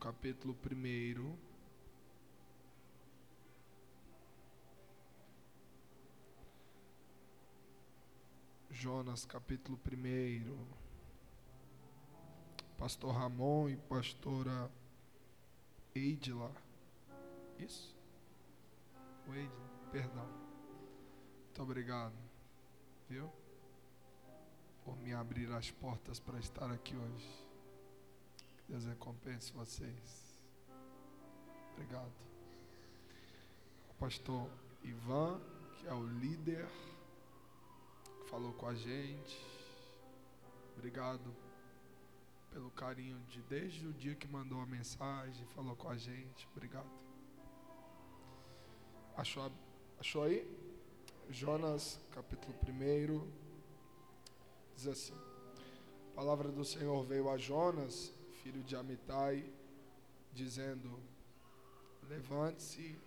[0.00, 1.36] capítulo 1.
[8.70, 10.56] Jonas, capítulo 1.
[12.78, 14.70] Pastor Ramon e pastora
[15.94, 16.50] Eidila.
[17.58, 17.94] Isso?
[19.26, 20.26] O perdão.
[21.44, 22.16] Muito obrigado.
[23.06, 23.30] Viu?
[24.82, 27.49] Por me abrir as portas para estar aqui hoje.
[28.70, 30.38] Deus recompense vocês.
[31.72, 32.12] Obrigado.
[33.90, 34.48] O pastor
[34.84, 35.40] Ivan,
[35.76, 36.68] que é o líder
[38.30, 39.44] falou com a gente.
[40.76, 41.34] Obrigado
[42.52, 46.48] pelo carinho de desde o dia que mandou a mensagem, falou com a gente.
[46.52, 46.88] Obrigado.
[49.16, 49.50] Achou,
[49.98, 50.46] achou aí?
[51.28, 53.28] Jonas, capítulo 1,
[54.76, 55.14] diz assim:
[56.12, 59.44] A palavra do Senhor veio a Jonas, filho de Amitai,
[60.32, 60.98] dizendo:
[62.08, 62.98] Levante-se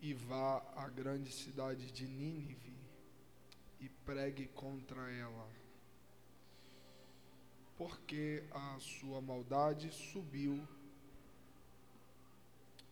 [0.00, 2.74] e vá à grande cidade de Nínive
[3.80, 5.48] e pregue contra ela,
[7.76, 10.66] porque a sua maldade subiu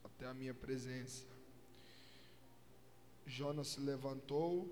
[0.05, 1.27] até a minha presença.
[3.25, 4.69] Jonas se levantou,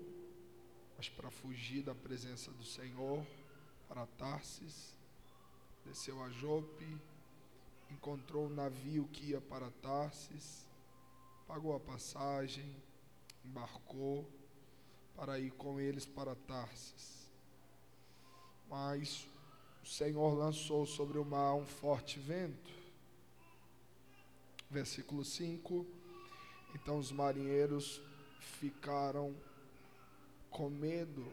[0.97, 3.25] mas para fugir da presença do Senhor,
[3.87, 5.00] para Tarsis,
[5.85, 6.97] desceu a Jope,
[7.89, 10.71] encontrou um navio que ia para Tarsis
[11.51, 12.73] pagou a passagem,
[13.43, 14.25] embarcou
[15.17, 17.29] para ir com eles para Tarsis.
[18.69, 19.27] Mas
[19.83, 22.71] o Senhor lançou sobre o mar um forte vento.
[24.69, 25.85] Versículo 5:
[26.73, 28.01] Então os marinheiros
[28.39, 29.35] ficaram
[30.49, 31.29] com medo,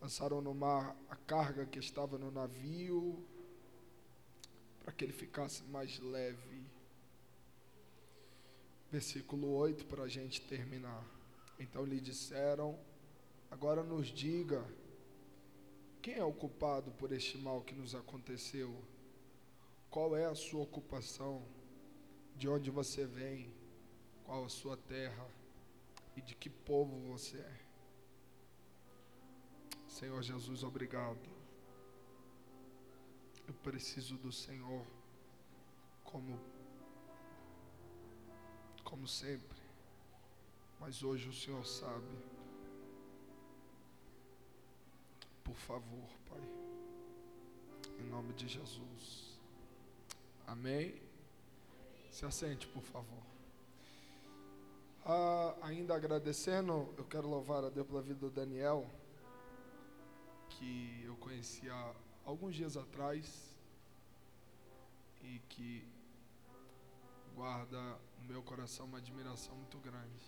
[0.00, 3.24] lançaram no mar a carga que estava no navio,
[4.80, 6.70] para que ele ficasse mais leve
[8.90, 11.04] versículo 8, para a gente terminar.
[11.58, 12.78] Então lhe disseram:
[13.50, 14.64] Agora nos diga,
[16.02, 18.74] quem é o culpado por este mal que nos aconteceu?
[19.88, 21.42] Qual é a sua ocupação?
[22.36, 23.52] De onde você vem?
[24.24, 25.26] Qual a sua terra?
[26.16, 27.69] E de que povo você é?
[30.00, 31.28] Senhor Jesus, obrigado.
[33.46, 34.82] Eu preciso do Senhor
[36.02, 36.40] como
[38.82, 39.60] como sempre.
[40.80, 42.16] Mas hoje o Senhor sabe.
[45.44, 46.40] Por favor, Pai.
[47.98, 49.38] Em nome de Jesus.
[50.46, 50.94] Amém.
[52.10, 53.22] Se assente, por favor.
[55.04, 58.90] Ah, ainda agradecendo, eu quero louvar a Deus pela vida do Daniel,
[60.60, 63.56] que eu conheci há alguns dias atrás
[65.22, 65.88] e que
[67.34, 67.80] guarda
[68.18, 70.20] no meu coração uma admiração muito grande.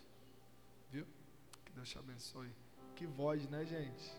[0.90, 1.06] Viu?
[1.66, 2.50] Que Deus te abençoe.
[2.96, 4.10] Que voz, né, gente?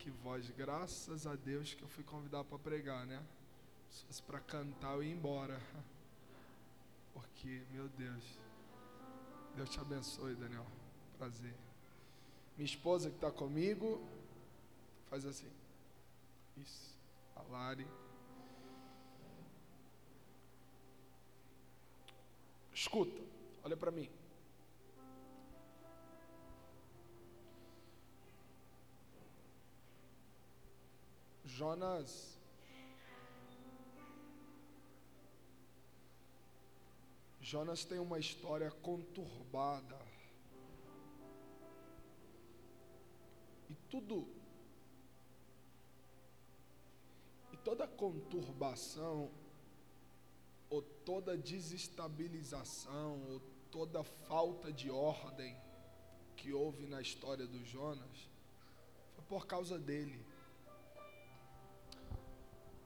[0.00, 0.50] Que voz.
[0.50, 3.24] Graças a Deus que eu fui convidado para pregar, né?
[3.88, 5.60] Se fosse para cantar, eu ia embora.
[7.14, 8.24] Porque, meu Deus.
[9.54, 10.66] Deus te abençoe, Daniel.
[11.16, 11.67] Prazer.
[12.58, 14.04] Minha esposa que está comigo,
[15.08, 15.48] faz assim.
[16.56, 16.98] Isso.
[17.36, 17.86] A Lari.
[22.74, 23.22] Escuta,
[23.62, 24.10] olha para mim.
[31.44, 32.36] Jonas
[37.40, 40.07] Jonas tem uma história conturbada.
[43.90, 44.26] Tudo
[47.52, 49.30] e toda conturbação
[50.70, 53.40] ou toda desestabilização, ou
[53.70, 55.56] toda falta de ordem
[56.36, 58.28] que houve na história do Jonas,
[59.14, 60.24] foi por causa dele.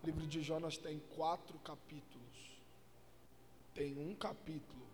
[0.03, 2.61] O livro de Jonas tem quatro capítulos.
[3.75, 4.87] Tem um capítulo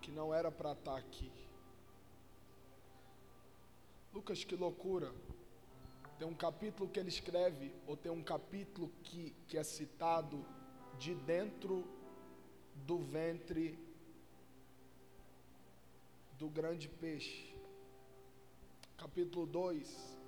[0.00, 1.30] que não era para estar tá aqui.
[4.12, 5.12] Lucas, que loucura.
[6.18, 10.44] Tem um capítulo que ele escreve, ou tem um capítulo que, que é citado
[10.98, 11.84] de dentro
[12.86, 13.78] do ventre
[16.38, 17.54] do grande peixe.
[18.96, 20.18] Capítulo 2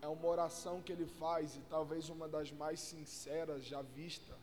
[0.00, 4.36] é uma oração que ele faz e talvez uma das mais sinceras já vista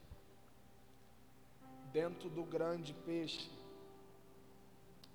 [1.93, 3.49] dentro do grande peixe.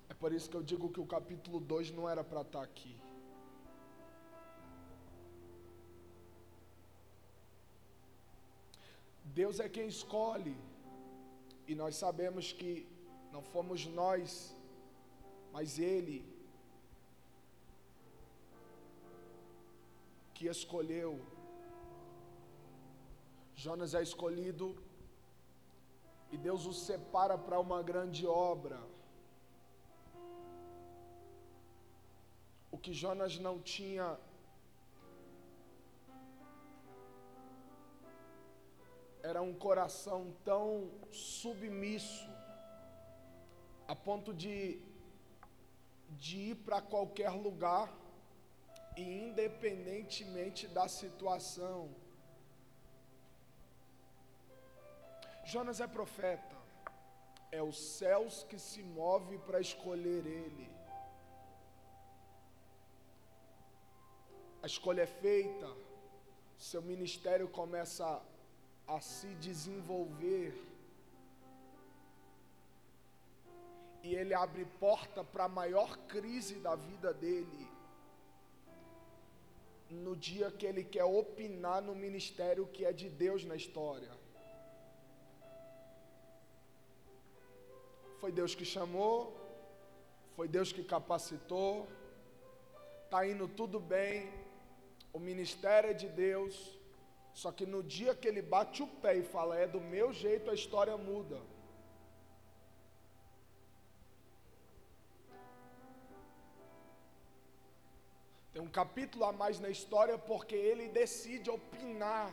[0.09, 2.65] É por isso que eu digo que o capítulo 2 não era para estar tá
[2.65, 2.95] aqui.
[9.39, 10.55] Deus é quem escolhe.
[11.67, 12.71] E nós sabemos que
[13.33, 14.55] não fomos nós,
[15.53, 16.17] mas Ele
[20.33, 21.11] que escolheu.
[23.63, 24.67] Jonas é escolhido
[26.31, 28.79] e Deus o separa para uma grande obra.
[32.71, 34.17] O que Jonas não tinha
[39.41, 42.29] um coração tão submisso,
[43.87, 44.81] a ponto de,
[46.11, 47.91] de ir para qualquer lugar,
[48.95, 51.89] e independentemente da situação.
[55.45, 56.55] Jonas é profeta,
[57.51, 60.69] é os céus que se move para escolher ele.
[64.61, 65.67] A escolha é feita,
[66.57, 68.21] seu ministério começa
[68.87, 70.53] a se desenvolver.
[74.03, 77.67] E ele abre porta para a maior crise da vida dele.
[79.89, 84.11] No dia que ele quer opinar no ministério que é de Deus na história.
[88.19, 89.35] Foi Deus que chamou,
[90.35, 91.87] foi Deus que capacitou,
[93.05, 94.31] está indo tudo bem,
[95.11, 96.79] o ministério é de Deus,
[97.33, 100.49] só que no dia que ele bate o pé e fala, é do meu jeito,
[100.49, 101.39] a história muda.
[108.53, 112.31] Tem um capítulo a mais na história porque ele decide opinar.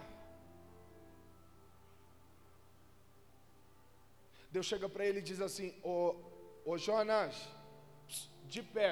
[4.51, 6.17] Deus chega para ele e diz assim: Ô,
[6.65, 7.49] ô Jonas,
[8.47, 8.91] de pé.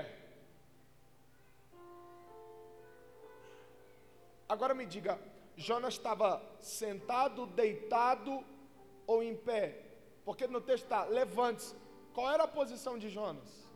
[4.49, 5.19] Agora me diga,
[5.57, 8.45] Jonas estava sentado, deitado
[9.07, 9.83] ou em pé?
[10.25, 11.75] Porque no texto está, levante-se.
[12.13, 13.67] Qual era a posição de Jonas?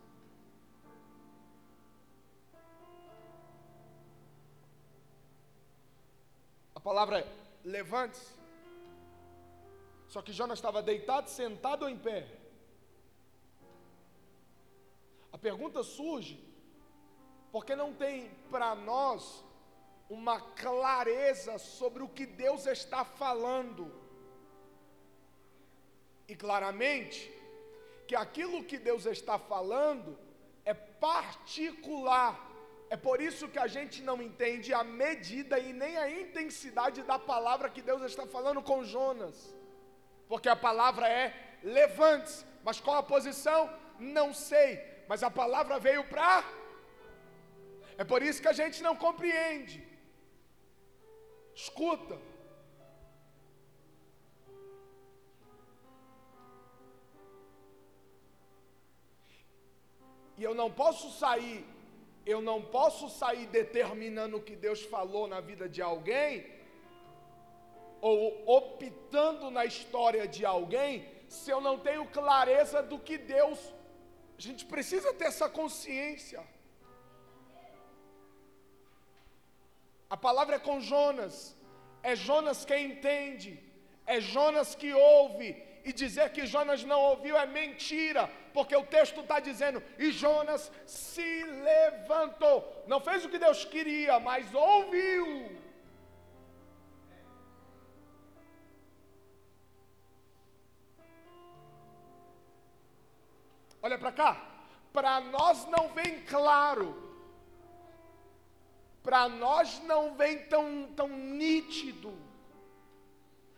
[6.74, 7.26] A palavra é
[7.64, 8.40] levante-se.
[10.08, 12.26] Só que Jonas estava deitado, sentado ou em pé?
[15.32, 16.42] A pergunta surge,
[17.52, 19.44] porque não tem para nós
[20.10, 23.84] uma clareza sobre o que Deus está falando.
[26.26, 27.32] E claramente,
[28.08, 30.18] que aquilo que Deus está falando
[30.64, 32.48] é particular.
[32.90, 37.18] É por isso que a gente não entende a medida e nem a intensidade da
[37.20, 39.54] palavra que Deus está falando com Jonas.
[40.28, 42.44] Porque a palavra é levante-se.
[42.64, 43.72] Mas qual a posição?
[43.98, 44.84] Não sei.
[45.08, 46.44] Mas a palavra veio para.
[47.96, 49.89] É por isso que a gente não compreende.
[51.62, 52.16] Escuta.
[60.38, 61.58] E eu não posso sair,
[62.24, 66.32] eu não posso sair determinando o que Deus falou na vida de alguém,
[68.00, 68.20] ou
[68.58, 73.60] optando na história de alguém, se eu não tenho clareza do que Deus.
[74.38, 76.42] A gente precisa ter essa consciência.
[80.10, 81.56] A palavra é com Jonas.
[82.02, 83.62] É Jonas quem entende.
[84.04, 85.50] É Jonas que ouve.
[85.84, 90.70] E dizer que Jonas não ouviu é mentira, porque o texto está dizendo: e Jonas
[90.84, 92.84] se levantou.
[92.86, 95.58] Não fez o que Deus queria, mas ouviu.
[103.80, 104.46] Olha para cá.
[104.92, 107.09] Para nós não vem claro
[109.02, 112.12] para nós não vem tão, tão nítido,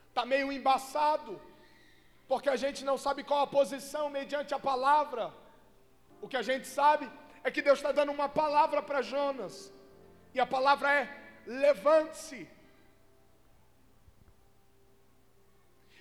[0.09, 1.41] está meio embaçado,
[2.29, 5.33] porque a gente não sabe qual a posição mediante a palavra.
[6.21, 7.11] O que a gente sabe
[7.43, 9.73] é que Deus está dando uma palavra para Jonas,
[10.33, 11.03] e a palavra é:
[11.47, 12.49] levante-se.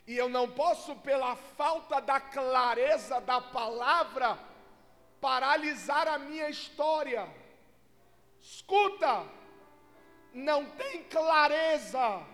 [0.05, 4.37] E eu não posso, pela falta da clareza da palavra,
[5.19, 7.27] paralisar a minha história.
[8.41, 9.25] Escuta,
[10.33, 12.25] não tem clareza.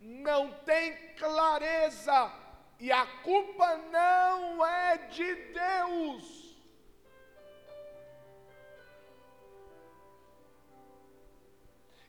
[0.00, 2.32] Não tem clareza,
[2.78, 6.56] e a culpa não é de Deus.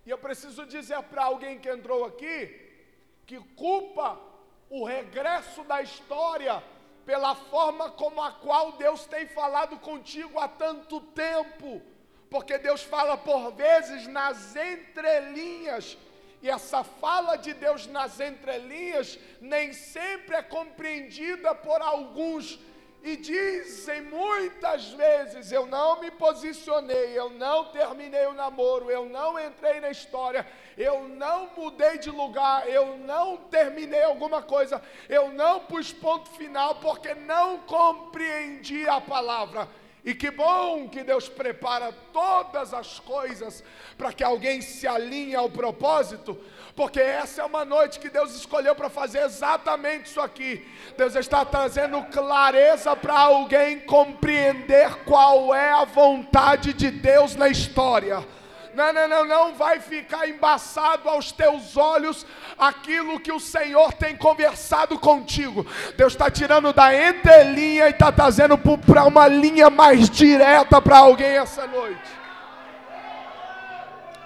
[0.05, 2.35] E eu preciso dizer para alguém que entrou aqui,
[3.25, 4.19] que culpa
[4.69, 6.63] o regresso da história
[7.07, 11.81] pela forma como a qual Deus tem falado contigo há tanto tempo,
[12.29, 15.97] Porque Deus fala por vezes nas entrelinhas.
[16.41, 22.59] E essa fala de Deus nas entrelinhas nem sempre é compreendida por alguns
[23.03, 29.39] e dizem muitas vezes: eu não me posicionei, eu não terminei o namoro, eu não
[29.39, 30.45] entrei na história,
[30.77, 36.75] eu não mudei de lugar, eu não terminei alguma coisa, eu não pus ponto final
[36.75, 39.67] porque não compreendi a palavra.
[40.07, 43.61] E que bom que Deus prepara todas as coisas
[43.97, 46.39] para que alguém se alinhe ao propósito,
[46.77, 50.65] porque essa é uma noite que Deus escolheu para fazer exatamente isso aqui.
[50.95, 58.25] Deus está trazendo clareza para alguém compreender qual é a vontade de Deus na história.
[58.77, 62.27] Não, não, não, não vai ficar embaçado aos teus olhos
[62.59, 65.65] aquilo que o Senhor tem conversado contigo.
[65.97, 71.39] Deus está tirando da entrelinha e está trazendo para uma linha mais direta para alguém
[71.39, 71.99] essa noite.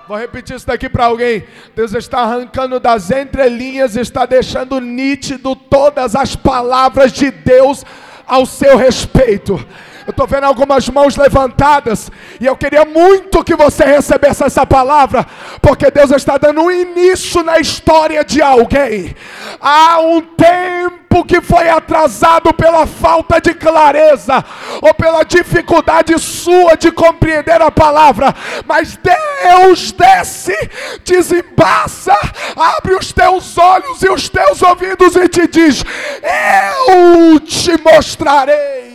[0.05, 1.47] Vou repetir isso daqui para alguém.
[1.73, 7.85] Deus está arrancando das entrelinhas, está deixando nítido todas as palavras de Deus
[8.27, 9.65] ao seu respeito.
[10.05, 12.11] Eu estou vendo algumas mãos levantadas.
[12.39, 15.25] E eu queria muito que você recebesse essa palavra.
[15.61, 19.15] Porque Deus está dando um início na história de alguém.
[19.59, 24.43] Há um tempo que foi atrasado pela falta de clareza.
[24.81, 28.33] Ou pela dificuldade sua de compreender a palavra.
[28.65, 30.55] Mas Deus desce,
[31.03, 32.17] desembaça,
[32.55, 35.83] abre os teus olhos e os teus ouvidos e te diz:
[36.23, 38.90] Eu te mostrarei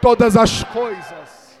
[0.00, 1.58] todas as coisas.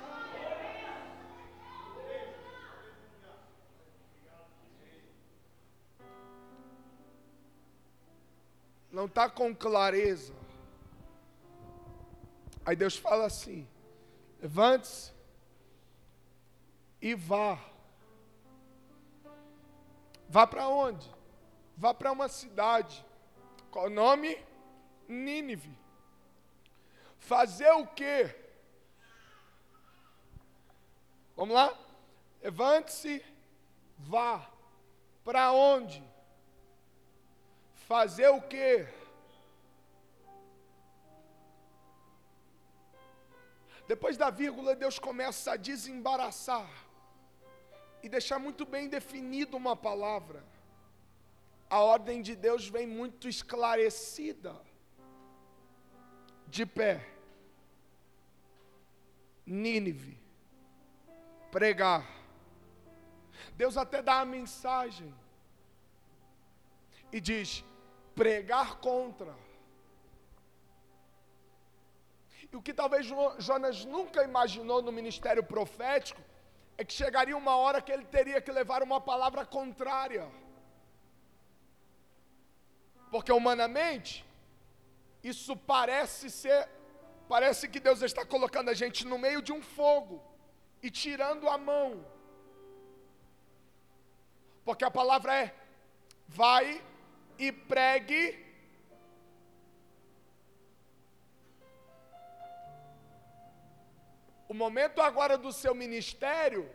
[8.90, 10.34] Não está com clareza.
[12.64, 13.66] Aí Deus fala assim:
[14.40, 15.12] levante-se
[17.00, 17.58] e vá.
[20.28, 21.08] Vá para onde?
[21.76, 23.04] Vá para uma cidade.
[23.70, 24.36] Qual o nome?
[25.06, 25.70] Nínive.
[27.28, 28.34] Fazer o quê?
[31.36, 31.78] Vamos lá?
[32.42, 33.22] Levante-se,
[33.98, 34.50] vá.
[35.26, 36.02] Para onde?
[37.86, 38.88] Fazer o quê?
[43.86, 46.70] Depois da vírgula, Deus começa a desembaraçar
[48.02, 50.42] e deixar muito bem definido uma palavra.
[51.68, 54.56] A ordem de Deus vem muito esclarecida
[56.46, 57.17] de pé.
[59.48, 60.18] Nínive.
[61.50, 62.06] Pregar.
[63.56, 65.14] Deus até dá a mensagem.
[67.12, 67.64] E diz:
[68.14, 69.34] pregar contra.
[72.50, 73.06] E o que talvez
[73.38, 76.20] Jonas nunca imaginou no ministério profético
[76.78, 80.30] é que chegaria uma hora que ele teria que levar uma palavra contrária.
[83.10, 84.24] Porque humanamente,
[85.22, 86.68] isso parece ser,
[87.28, 90.22] parece que Deus está colocando a gente no meio de um fogo
[90.82, 92.04] e tirando a mão.
[94.64, 95.54] Porque a palavra é:
[96.26, 96.82] vai
[97.38, 98.46] e pregue.
[104.48, 106.70] O momento agora do seu ministério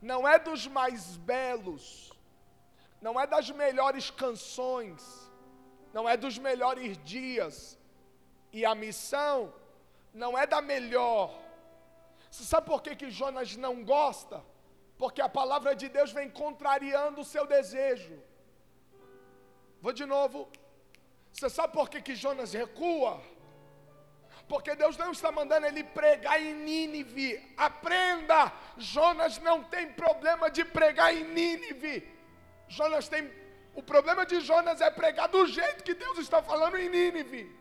[0.00, 2.12] não é dos mais belos,
[3.00, 5.29] não é das melhores canções,
[5.92, 7.78] não é dos melhores dias,
[8.52, 9.52] e a missão
[10.12, 11.38] não é da melhor.
[12.30, 14.42] Você sabe por que, que Jonas não gosta?
[14.98, 18.16] Porque a palavra de Deus vem contrariando o seu desejo.
[19.80, 20.48] Vou de novo.
[21.32, 23.20] Você sabe por que, que Jonas recua?
[24.50, 27.54] Porque Deus não está mandando ele pregar em Nínive.
[27.56, 28.52] Aprenda!
[28.76, 32.06] Jonas não tem problema de pregar em Nínive.
[32.66, 33.30] Jonas tem.
[33.74, 37.60] O problema de Jonas é pregar do jeito que Deus está falando em Nínive.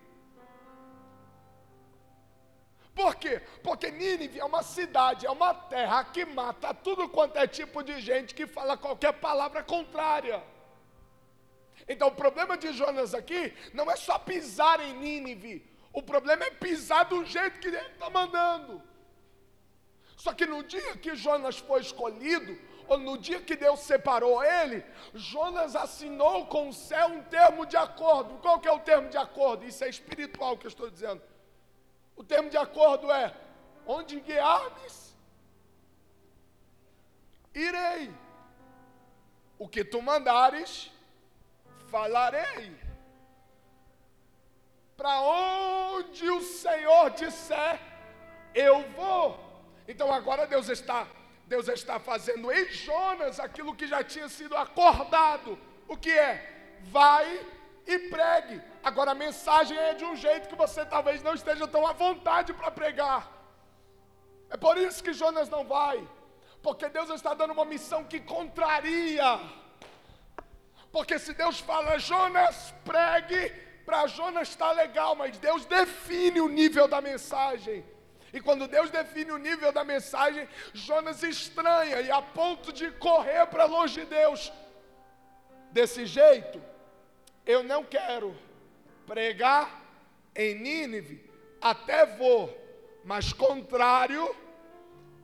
[2.93, 3.41] Por quê?
[3.63, 8.01] Porque Nínive é uma cidade, é uma terra que mata tudo quanto é tipo de
[8.01, 10.43] gente que fala qualquer palavra contrária.
[11.87, 16.51] Então o problema de Jonas aqui não é só pisar em Nínive, o problema é
[16.51, 18.81] pisar do jeito que ele está mandando.
[20.17, 22.59] Só que no dia que Jonas foi escolhido,
[22.97, 28.37] no dia que Deus separou ele, Jonas assinou com o céu um termo de acordo.
[28.39, 29.65] Qual que é o termo de acordo?
[29.65, 31.21] Isso é espiritual que eu estou dizendo.
[32.15, 33.35] O termo de acordo é:
[33.85, 35.15] onde guiarmes,
[37.53, 38.11] irei.
[39.57, 40.91] O que tu mandares,
[41.87, 42.77] falarei.
[44.95, 47.79] Para onde o Senhor disser,
[48.53, 49.39] eu vou.
[49.87, 51.07] Então agora Deus está,
[51.51, 55.57] Deus está fazendo em Jonas aquilo que já tinha sido acordado.
[55.87, 56.33] O que é?
[56.97, 57.27] Vai
[57.87, 58.61] e pregue.
[58.83, 62.53] Agora a mensagem é de um jeito que você talvez não esteja tão à vontade
[62.53, 63.21] para pregar.
[64.51, 66.07] É por isso que Jonas não vai.
[66.61, 69.39] Porque Deus está dando uma missão que contraria.
[70.91, 73.49] Porque se Deus fala, Jonas, pregue,
[73.87, 77.83] para Jonas está legal, mas Deus define o nível da mensagem.
[78.31, 83.45] E quando Deus define o nível da mensagem, Jonas estranha e a ponto de correr
[83.47, 84.51] para longe de Deus.
[85.71, 86.61] Desse jeito,
[87.45, 88.35] eu não quero
[89.05, 89.83] pregar
[90.35, 92.55] em Nínive, até vou,
[93.03, 94.35] mas contrário,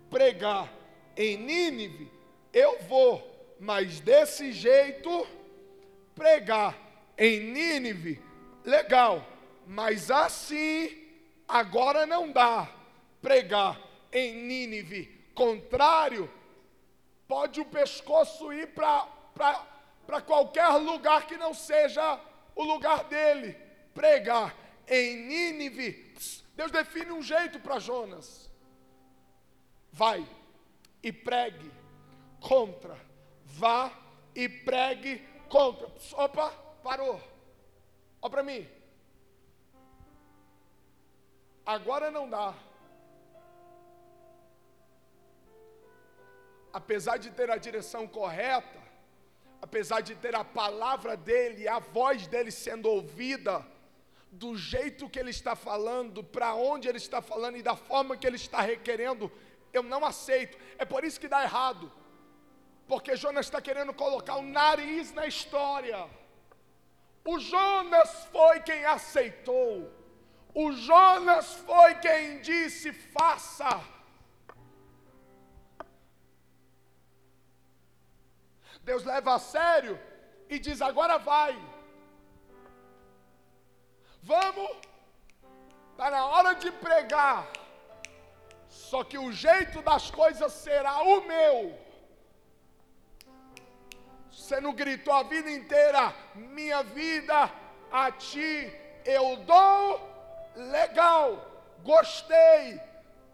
[0.09, 0.71] pregar
[1.15, 2.11] em Nínive,
[2.51, 5.27] eu vou, mas desse jeito,
[6.15, 6.75] pregar
[7.17, 8.21] em Nínive,
[8.63, 9.25] legal,
[9.67, 11.05] mas assim,
[11.47, 12.74] agora não dá
[13.25, 13.81] pregar
[14.13, 16.31] em Nínive, contrário,
[17.27, 22.21] pode o pescoço ir para qualquer lugar que não seja
[22.55, 23.53] o lugar dele,
[23.95, 24.55] pregar
[24.87, 26.13] em Nínive.
[26.55, 28.47] Deus define um jeito para Jonas.
[29.91, 30.23] Vai
[31.01, 31.71] e pregue
[32.39, 32.95] contra.
[33.43, 33.91] Vá
[34.35, 35.17] e pregue
[35.49, 35.87] contra.
[36.13, 36.51] Opa,
[36.83, 37.19] parou.
[38.21, 38.67] Olha para mim.
[41.65, 42.53] Agora não dá.
[46.79, 48.79] Apesar de ter a direção correta,
[49.61, 53.65] apesar de ter a palavra dele, a voz dele sendo ouvida,
[54.29, 58.27] do jeito que ele está falando, para onde ele está falando e da forma que
[58.27, 59.31] ele está requerendo,
[59.71, 60.57] eu não aceito.
[60.77, 61.89] É por isso que dá errado.
[62.89, 66.05] Porque Jonas está querendo colocar o nariz na história.
[67.23, 69.91] O Jonas foi quem aceitou.
[70.53, 73.94] O Jonas foi quem disse: faça.
[78.89, 79.99] Deus leva a sério
[80.49, 81.53] e diz: agora vai.
[84.31, 84.71] Vamos,
[85.91, 87.47] está na hora de pregar.
[88.67, 91.57] Só que o jeito das coisas será o meu.
[94.31, 97.37] Você não gritou a vida inteira, minha vida
[97.91, 98.51] a ti
[99.05, 100.01] eu dou,
[100.55, 101.27] legal,
[101.83, 102.81] gostei,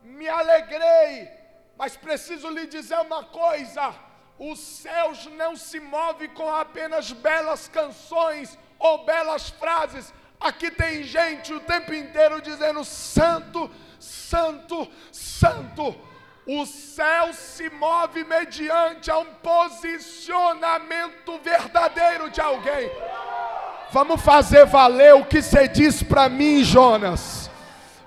[0.04, 1.32] me alegrei,
[1.78, 3.96] mas preciso lhe dizer uma coisa:
[4.44, 10.12] os céus não se movem com apenas belas canções ou belas frases.
[10.40, 15.96] Aqui tem gente o tempo inteiro dizendo: Santo, Santo, Santo.
[16.48, 22.90] O céu se move mediante a um posicionamento verdadeiro de alguém.
[23.92, 27.48] Vamos fazer valer o que você disse para mim, Jonas.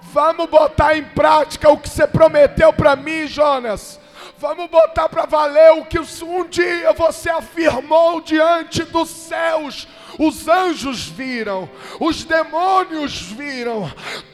[0.02, 4.00] Vamos botar em prática o que você prometeu para mim, Jonas.
[4.44, 9.88] Vamos botar para valer o que um dia você afirmou diante dos céus.
[10.18, 11.66] Os anjos viram,
[11.98, 13.90] os demônios viram,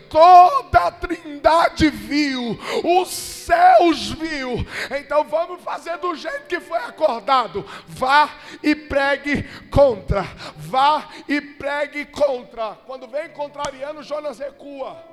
[0.08, 4.66] toda a trindade viu, os céus viu.
[4.98, 7.64] Então vamos fazer do jeito que foi acordado.
[7.86, 8.30] Vá
[8.64, 10.24] e pregue contra.
[10.56, 12.74] Vá e pregue contra.
[12.84, 15.04] Quando vem contrariando, Jonas recua.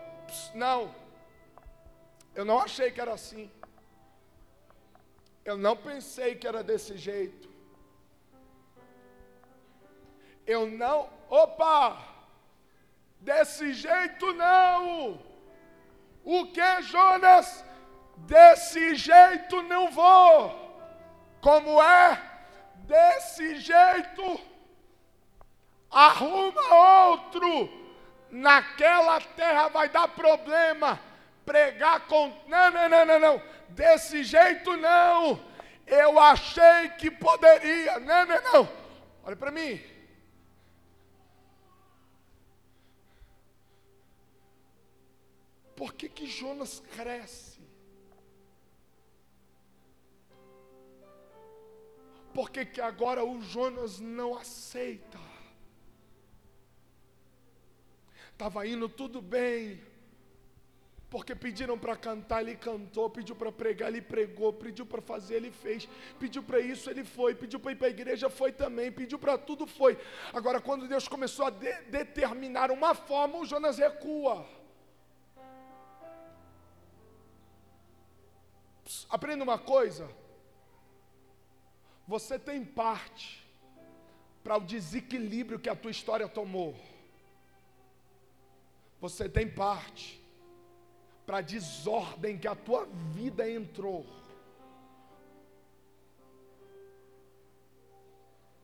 [0.56, 0.90] Não.
[2.34, 3.48] Eu não achei que era assim.
[5.48, 7.48] Eu não pensei que era desse jeito.
[10.46, 12.06] Eu não, opa,
[13.22, 15.22] desse jeito não.
[16.26, 17.64] O que, Jonas?
[18.18, 20.54] Desse jeito não vou.
[21.40, 22.22] Como é?
[22.80, 24.42] Desse jeito.
[25.90, 26.76] Arruma
[27.10, 27.70] outro.
[28.30, 31.07] Naquela terra vai dar problema.
[31.48, 32.28] Pregar com.
[32.46, 35.42] Não, não, não, não, não desse jeito não.
[35.86, 38.00] Eu achei que poderia.
[38.00, 38.70] Não, não, não.
[39.24, 39.82] Olha para mim.
[45.74, 47.58] Por que, que Jonas cresce?
[52.34, 55.20] Por que, que agora o Jonas não aceita?
[58.34, 59.82] Estava indo tudo bem
[61.10, 65.52] porque pediram para cantar, ele cantou, pediu para pregar, ele pregou, pediu para fazer, ele
[65.52, 65.88] fez,
[66.20, 69.38] pediu para isso, ele foi, pediu para ir para a igreja, foi também, pediu para
[69.38, 69.98] tudo, foi.
[70.34, 74.46] Agora, quando Deus começou a de determinar uma forma, o Jonas recua.
[79.10, 80.10] aprenda uma coisa.
[82.08, 83.46] Você tem parte
[84.44, 86.74] para o desequilíbrio que a tua história tomou.
[89.02, 90.22] Você tem parte
[91.28, 94.06] para a desordem que a tua vida entrou.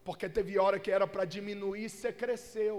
[0.06, 2.78] Porque teve hora que era para diminuir, você cresceu.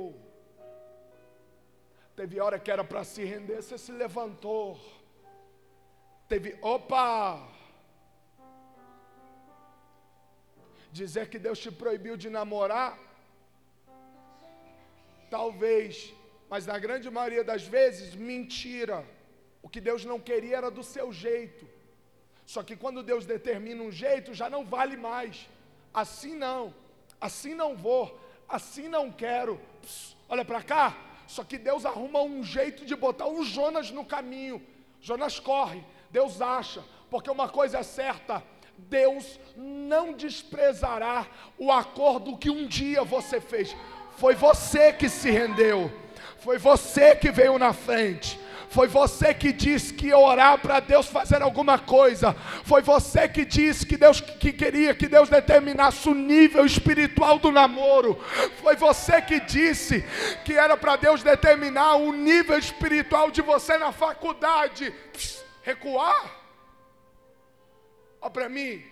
[2.16, 4.80] Teve hora que era para se render, você se levantou.
[6.28, 7.46] Teve, opa!
[10.90, 12.98] Dizer que Deus te proibiu de namorar,
[15.28, 16.14] talvez,
[16.48, 19.04] mas na grande maioria das vezes, mentira.
[19.74, 21.68] O que Deus não queria era do seu jeito.
[22.46, 25.48] Só que quando Deus determina um jeito, já não vale mais.
[25.92, 26.72] Assim não,
[27.20, 28.16] assim não vou,
[28.48, 29.60] assim não quero.
[29.82, 34.04] Pss, olha para cá, só que Deus arruma um jeito de botar um Jonas no
[34.04, 34.64] caminho.
[35.00, 38.44] Jonas corre, Deus acha, porque uma coisa é certa:
[38.78, 41.26] Deus não desprezará
[41.58, 43.74] o acordo que um dia você fez.
[44.18, 45.90] Foi você que se rendeu,
[46.38, 48.43] foi você que veio na frente.
[48.74, 52.34] Foi você que disse que ia orar para Deus fazer alguma coisa.
[52.64, 57.52] Foi você que disse que Deus que queria que Deus determinasse o nível espiritual do
[57.52, 58.18] namoro.
[58.60, 60.02] Foi você que disse
[60.44, 64.92] que era para Deus determinar o nível espiritual de você na faculdade.
[65.62, 66.34] Recuar?
[68.20, 68.82] Olha para mim,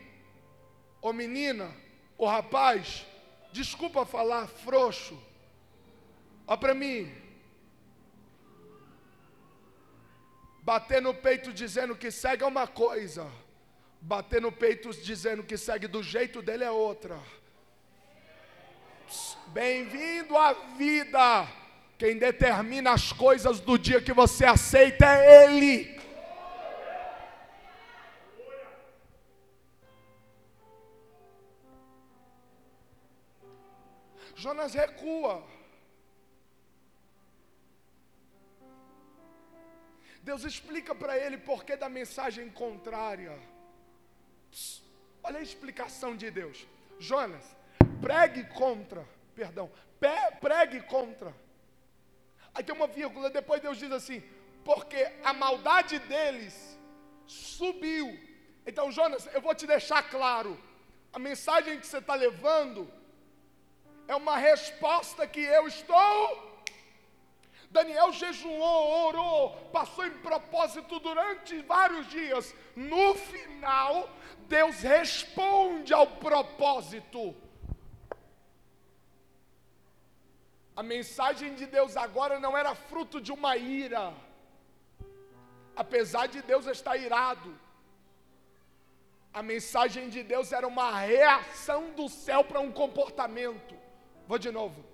[1.01, 1.68] ô menina,
[2.16, 3.05] ô rapaz,
[3.51, 5.21] desculpa falar frouxo.
[6.47, 7.21] Olha para mim.
[10.62, 13.29] Bater no peito dizendo que segue é uma coisa,
[14.01, 17.18] bater no peito dizendo que segue do jeito dele é outra.
[19.48, 21.48] Bem-vindo à vida.
[21.98, 26.01] Quem determina as coisas do dia que você aceita é Ele.
[34.37, 35.44] Jonas recua.
[40.22, 43.37] Deus explica para ele porquê da mensagem contrária.
[45.22, 46.66] Olha a explicação de Deus.
[46.98, 47.44] Jonas,
[48.00, 49.70] pregue contra, perdão,
[50.40, 51.35] pregue contra.
[52.54, 54.22] Aí tem uma vírgula, depois Deus diz assim:
[54.64, 56.78] porque a maldade deles
[57.26, 58.18] subiu.
[58.66, 60.58] Então, Jonas, eu vou te deixar claro:
[61.12, 62.88] a mensagem que você está levando
[64.06, 66.51] é uma resposta que eu estou
[67.72, 72.54] Daniel jejuou, orou, passou em propósito durante vários dias.
[72.76, 74.11] No final,
[74.46, 77.35] Deus responde ao propósito.
[80.76, 84.12] A mensagem de Deus agora não era fruto de uma ira,
[85.74, 87.58] apesar de Deus estar irado.
[89.32, 93.74] A mensagem de Deus era uma reação do céu para um comportamento.
[94.28, 94.91] Vou de novo.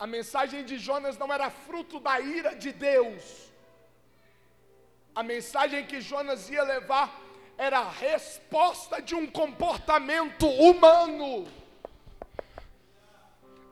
[0.00, 3.22] A mensagem de Jonas não era fruto da ira de Deus.
[5.14, 7.20] A mensagem que Jonas ia levar
[7.58, 11.46] era a resposta de um comportamento humano.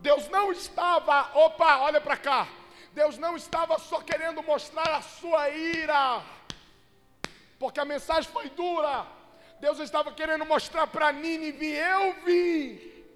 [0.01, 2.47] Deus não estava, opa, olha para cá.
[2.93, 6.23] Deus não estava só querendo mostrar a sua ira,
[7.59, 9.07] porque a mensagem foi dura.
[9.61, 13.07] Deus estava querendo mostrar para Nínive: eu vi,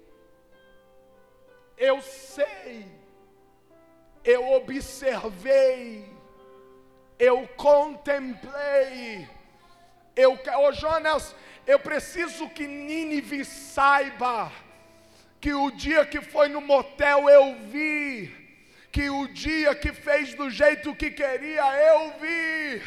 [1.77, 3.02] eu sei
[4.23, 6.05] eu observei,
[7.19, 9.27] eu contemplei,
[10.15, 14.51] eu, oh Jonas, eu preciso que Nínive saiba
[15.41, 18.33] que o dia que foi no motel eu vi,
[18.91, 22.81] que o dia que fez do jeito que queria eu vi,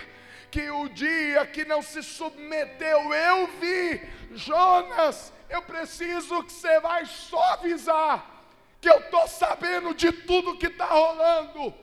[0.50, 4.00] que o dia que não se submeteu eu vi.
[4.32, 8.35] Jonas, eu preciso que você vai suavizar
[8.86, 11.74] que eu estou sabendo de tudo que está rolando,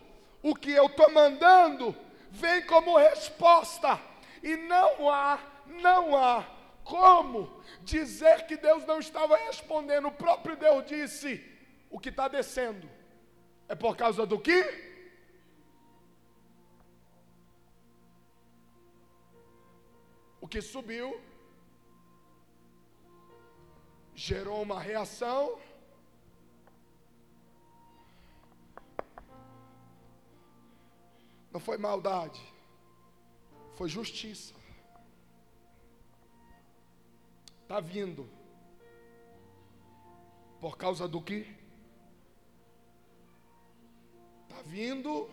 [0.41, 1.93] o que eu estou mandando
[2.31, 3.99] vem como resposta,
[4.41, 6.47] e não há, não há
[6.81, 10.07] como dizer que Deus não estava respondendo.
[10.07, 11.43] O próprio Deus disse:
[11.89, 12.89] o que está descendo
[13.67, 14.61] é por causa do que?
[20.39, 21.21] O que subiu
[24.15, 25.59] gerou uma reação
[31.53, 32.41] Não foi maldade,
[33.75, 34.55] foi justiça.
[37.61, 38.27] Está vindo.
[40.59, 41.45] Por causa do que?
[44.43, 45.29] Está vindo.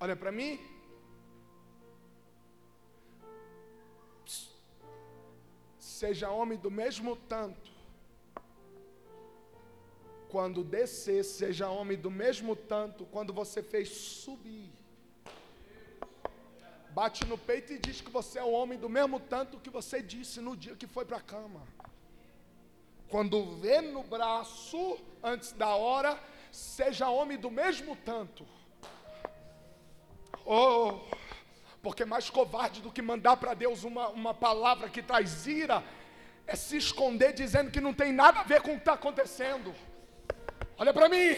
[0.00, 0.58] Olha para mim.
[5.78, 7.77] Seja homem do mesmo tanto
[10.30, 14.70] quando descer, seja homem do mesmo tanto quando você fez subir.
[16.90, 20.02] Bate no peito e diz que você é o homem do mesmo tanto que você
[20.02, 21.62] disse no dia que foi para a cama.
[23.08, 26.18] Quando vê no braço, antes da hora,
[26.52, 28.46] seja homem do mesmo tanto.
[30.44, 31.00] Oh,
[31.82, 35.82] porque mais covarde do que mandar para Deus uma, uma palavra que traz ira
[36.46, 39.74] é se esconder dizendo que não tem nada a ver com o que está acontecendo.
[40.78, 41.36] Olha para mim,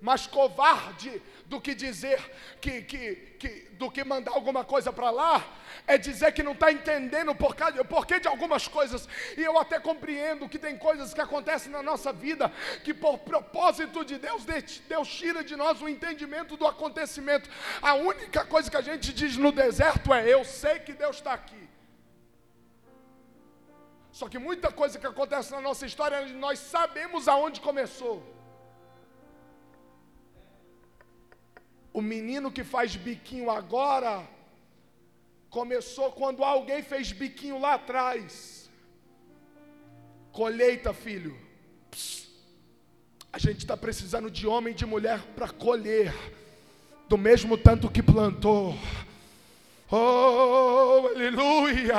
[0.00, 2.18] mais covarde do que dizer
[2.60, 5.44] que, que, que do que mandar alguma coisa para lá,
[5.86, 9.08] é dizer que não está entendendo porquê, o porquê de algumas coisas.
[9.36, 12.50] E eu até compreendo que tem coisas que acontecem na nossa vida
[12.84, 17.48] que, por propósito de Deus, Deus tira de nós o entendimento do acontecimento.
[17.82, 21.32] A única coisa que a gente diz no deserto é: Eu sei que Deus está
[21.32, 21.68] aqui.
[24.10, 28.37] Só que muita coisa que acontece na nossa história, nós sabemos aonde começou.
[31.92, 34.26] O menino que faz biquinho agora
[35.50, 38.70] começou quando alguém fez biquinho lá atrás.
[40.32, 41.36] Colheita, filho.
[41.90, 42.28] Psst.
[43.32, 46.14] A gente está precisando de homem e de mulher para colher,
[47.08, 48.74] do mesmo tanto que plantou.
[49.90, 51.94] Oh, aleluia!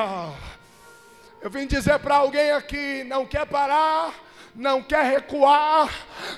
[1.41, 4.13] Eu vim dizer para alguém aqui: não quer parar,
[4.59, 5.89] não quer recuar,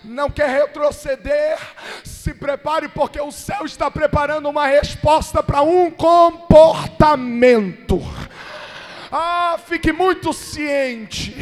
[0.04, 1.58] não quer retroceder,
[2.04, 8.00] se prepare, porque o céu está preparando uma resposta para um comportamento.
[9.12, 11.36] Ah, fique muito ciente.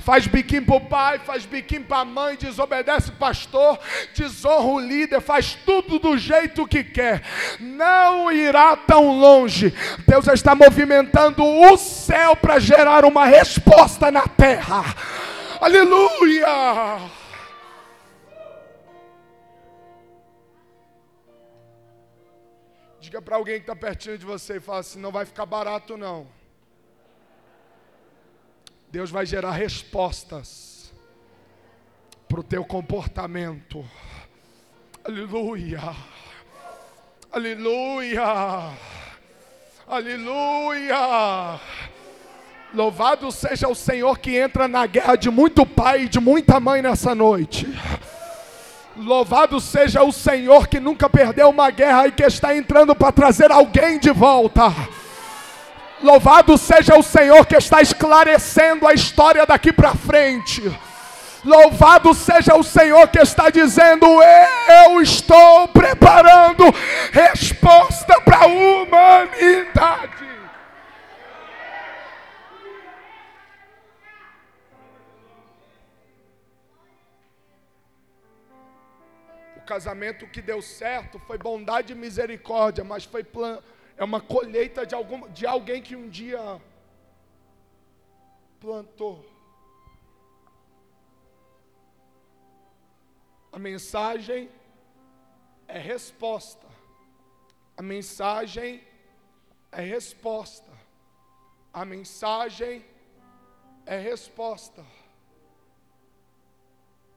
[0.00, 3.78] Faz biquinho para o pai, faz biquinho para a mãe, desobedece o pastor,
[4.14, 7.22] desonra o líder, faz tudo do jeito que quer.
[7.58, 9.72] Não irá tão longe.
[10.06, 14.84] Deus está movimentando o céu para gerar uma resposta na terra.
[15.60, 17.10] Aleluia!
[22.98, 25.98] Diga para alguém que está pertinho de você e fala assim: não vai ficar barato,
[25.98, 26.26] não.
[28.90, 30.92] Deus vai gerar respostas
[32.26, 33.84] para o teu comportamento.
[35.04, 35.80] Aleluia!
[37.30, 38.24] Aleluia!
[39.86, 41.60] Aleluia!
[42.72, 46.80] Louvado seja o Senhor que entra na guerra de muito pai e de muita mãe
[46.80, 47.66] nessa noite.
[48.96, 53.50] Louvado seja o Senhor que nunca perdeu uma guerra e que está entrando para trazer
[53.50, 54.72] alguém de volta.
[56.00, 60.62] Louvado seja o Senhor que está esclarecendo a história daqui para frente.
[61.44, 64.06] Louvado seja o Senhor que está dizendo:
[64.84, 66.64] Eu estou preparando
[67.10, 70.19] resposta para a humanidade.
[79.72, 83.62] Casamento que deu certo foi bondade e misericórdia, mas foi plan...
[83.96, 85.28] é uma colheita de, algum...
[85.28, 86.60] de alguém que um dia
[88.58, 89.24] plantou.
[93.52, 94.50] A mensagem
[95.68, 96.66] é resposta.
[97.76, 98.82] A mensagem
[99.70, 100.72] é resposta.
[101.72, 102.84] A mensagem
[103.86, 104.84] é resposta.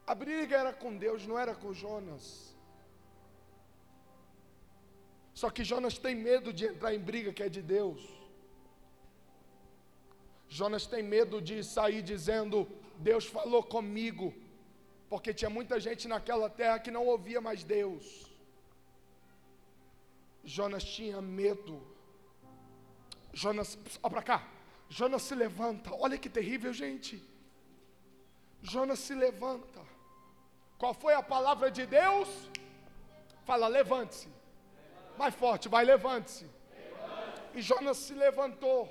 [0.06, 2.54] A briga era com Deus, não era com Jonas.
[5.34, 8.02] Só que Jonas tem medo de entrar em briga que é de Deus.
[10.48, 14.34] Jonas tem medo de sair dizendo: Deus falou comigo,
[15.10, 18.30] porque tinha muita gente naquela terra que não ouvia mais Deus.
[20.44, 21.82] Jonas tinha medo.
[23.32, 24.48] Jonas, olha para cá.
[24.90, 25.92] Jonas se levanta.
[25.96, 27.24] Olha que terrível, gente.
[28.62, 29.82] Jonas se levanta.
[30.84, 32.30] Qual foi a palavra de Deus?
[33.50, 34.30] Fala, levante-se.
[35.20, 36.46] Mais forte, vai, levante-se.
[37.58, 38.82] E Jonas se levantou.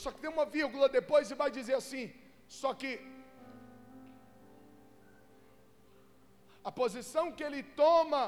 [0.00, 2.12] Só que tem uma vírgula depois e vai dizer assim:
[2.48, 2.92] só que
[6.68, 8.22] a posição que ele toma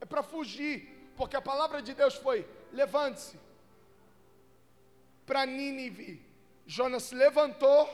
[0.00, 0.76] é para fugir,
[1.14, 2.38] porque a palavra de Deus foi:
[2.82, 3.43] levante-se
[5.26, 6.20] para Nínive.
[6.66, 7.88] Jonas levantou.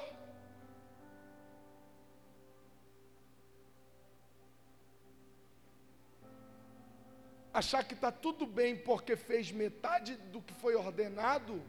[7.53, 11.61] Achar que está tudo bem porque fez metade do que foi ordenado.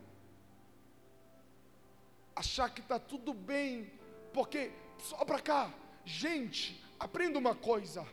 [2.36, 3.92] Achar que está tudo bem
[4.32, 5.74] porque, só para cá,
[6.06, 8.06] gente, aprenda uma coisa: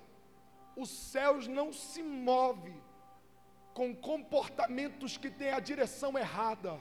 [0.75, 2.83] os céus não se movem
[3.75, 6.79] com comportamentos que têm a direção errada.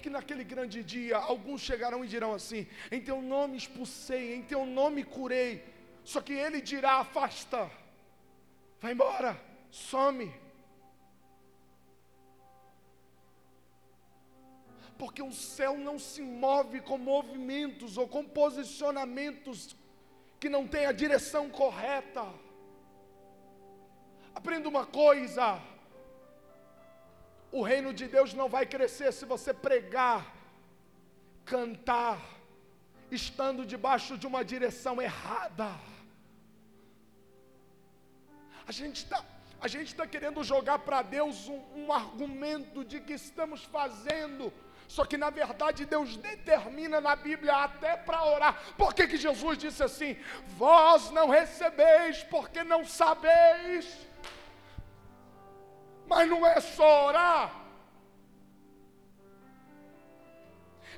[0.00, 4.42] Que, que naquele grande dia alguns chegarão e dirão assim: Em teu nome expulsei, em
[4.42, 5.64] teu nome curei.
[6.02, 7.70] Só que ele dirá: Afasta,
[8.80, 10.32] vai embora, some.
[14.98, 19.74] Porque o céu não se move com movimentos ou com posicionamentos
[20.38, 22.26] que não têm a direção correta.
[24.34, 25.60] Aprenda uma coisa:
[27.52, 30.34] o reino de Deus não vai crescer se você pregar,
[31.44, 32.20] cantar,
[33.10, 35.68] estando debaixo de uma direção errada.
[38.66, 39.24] A gente está
[39.60, 44.50] a gente está querendo jogar para Deus um, um, argumento de que estamos fazendo,
[44.88, 48.58] só que na verdade Deus determina na Bíblia até para orar.
[48.78, 50.16] Por que, que Jesus disse assim?
[50.56, 54.09] Vós não recebeis porque não sabeis.
[56.10, 57.42] Mas não é só orar.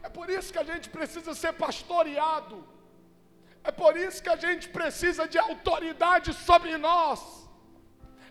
[0.06, 2.56] É por isso que a gente precisa ser pastoreado.
[3.62, 7.20] É por isso que a gente precisa de autoridade sobre nós.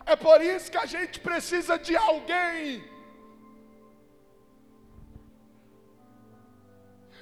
[0.04, 2.84] É por isso que a gente precisa de alguém.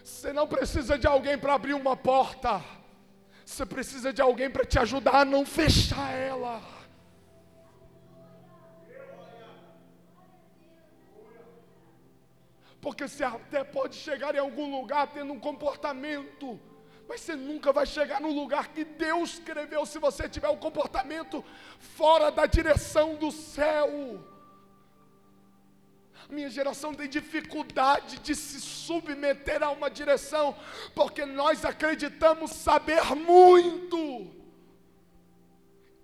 [0.03, 2.53] Você não precisa de alguém para abrir uma porta.
[3.45, 6.80] Você precisa de alguém para te ajudar a não fechar ela.
[12.81, 16.59] Porque você até pode chegar em algum lugar tendo um comportamento
[17.11, 21.45] mas você nunca vai chegar no lugar que Deus escreveu se você tiver um comportamento
[21.81, 24.25] fora da direção do céu.
[26.29, 30.57] Minha geração tem dificuldade de se submeter a uma direção,
[30.95, 34.31] porque nós acreditamos saber muito,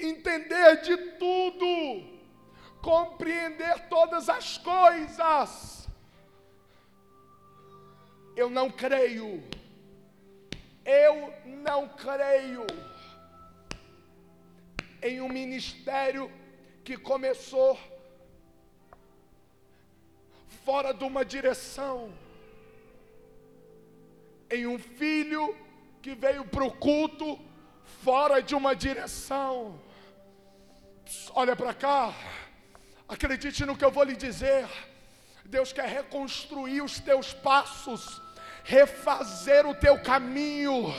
[0.00, 2.18] entender de tudo,
[2.82, 5.85] compreender todas as coisas.
[8.36, 9.42] Eu não creio
[10.86, 12.64] eu não creio
[15.02, 16.30] em um ministério
[16.84, 17.76] que começou
[20.64, 22.12] fora de uma direção,
[24.48, 25.56] em um filho
[26.00, 27.36] que veio para o culto
[28.04, 29.80] fora de uma direção.
[31.34, 32.14] Olha para cá,
[33.08, 34.68] acredite no que eu vou lhe dizer.
[35.44, 38.24] Deus quer reconstruir os teus passos
[38.66, 40.94] refazer o teu caminho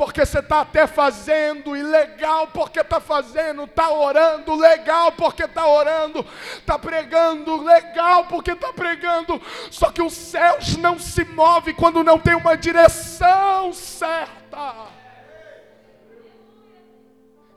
[0.00, 5.66] porque você está até fazendo, e legal porque está fazendo, está orando, legal porque está
[5.66, 6.24] orando,
[6.56, 9.38] está pregando, legal porque está pregando,
[9.70, 14.86] só que os céus não se movem quando não tem uma direção certa.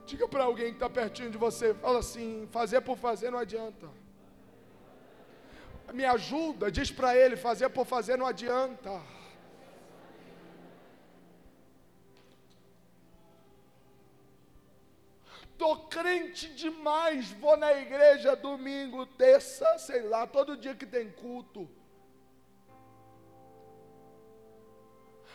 [0.04, 3.88] Diga para alguém que está pertinho de você, fala assim: fazer por fazer não adianta.
[5.94, 9.13] Me ajuda, diz para ele: fazer por fazer não adianta.
[15.56, 21.68] Tô crente demais, vou na igreja domingo, terça, sei lá, todo dia que tem culto.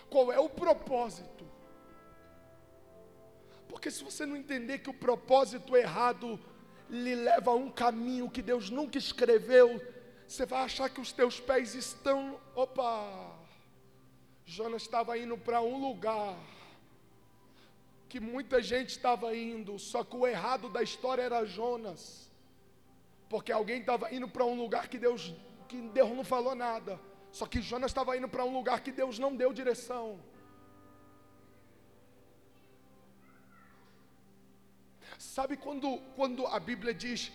[0.10, 1.47] Qual é o propósito?
[3.69, 6.39] Porque se você não entender que o propósito errado
[6.89, 9.79] lhe leva a um caminho que Deus nunca escreveu,
[10.27, 12.39] você vai achar que os teus pés estão.
[12.55, 13.38] Opa!
[14.43, 16.36] Jonas estava indo para um lugar
[18.10, 22.30] que muita gente estava indo, só que o errado da história era Jonas.
[23.30, 25.32] Porque alguém estava indo para um lugar que Deus,
[25.67, 27.00] que Deus não falou nada.
[27.32, 30.19] Só que Jonas estava indo para um lugar que Deus não deu direção.
[35.19, 37.32] Sabe quando, quando a Bíblia diz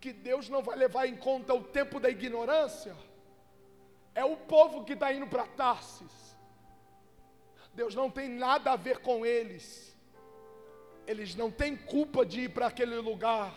[0.00, 2.96] que Deus não vai levar em conta o tempo da ignorância?
[4.12, 6.25] É o povo que está indo para Tarsis.
[7.78, 9.64] Deus não tem nada a ver com eles.
[11.06, 13.52] Eles não têm culpa de ir para aquele lugar.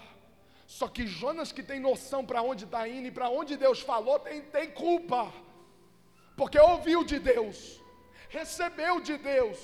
[0.67, 4.19] Só que Jonas, que tem noção para onde está indo e para onde Deus falou,
[4.19, 5.21] tem, tem culpa.
[6.35, 7.81] Porque ouviu de Deus,
[8.27, 9.59] recebeu de Deus.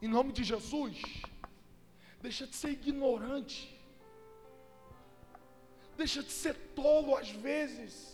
[0.00, 0.96] Em nome de Jesus,
[2.20, 3.58] deixa de ser ignorante,
[5.96, 8.13] deixa de ser tolo às vezes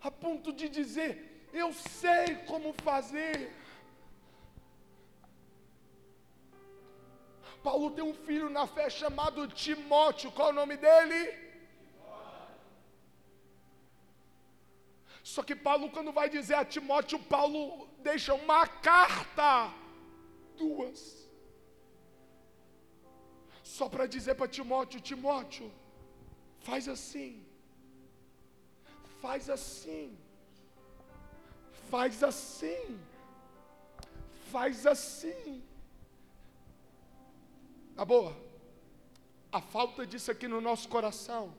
[0.00, 3.52] a ponto de dizer: Eu sei como fazer.
[7.62, 11.46] Paulo tem um filho na fé chamado Timóteo, qual é o nome dele?
[15.32, 19.74] Só que Paulo, quando vai dizer a Timóteo, Paulo deixa uma carta,
[20.56, 21.28] duas,
[23.64, 25.72] só para dizer para Timóteo: Timóteo,
[26.60, 27.44] faz assim,
[29.26, 30.16] faz assim,
[31.90, 33.00] faz assim,
[34.52, 35.64] faz assim.
[37.96, 38.36] A boa,
[39.50, 41.52] a falta disso aqui no nosso coração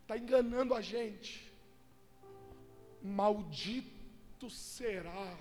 [0.00, 1.52] está enganando a gente.
[3.02, 5.36] Maldito será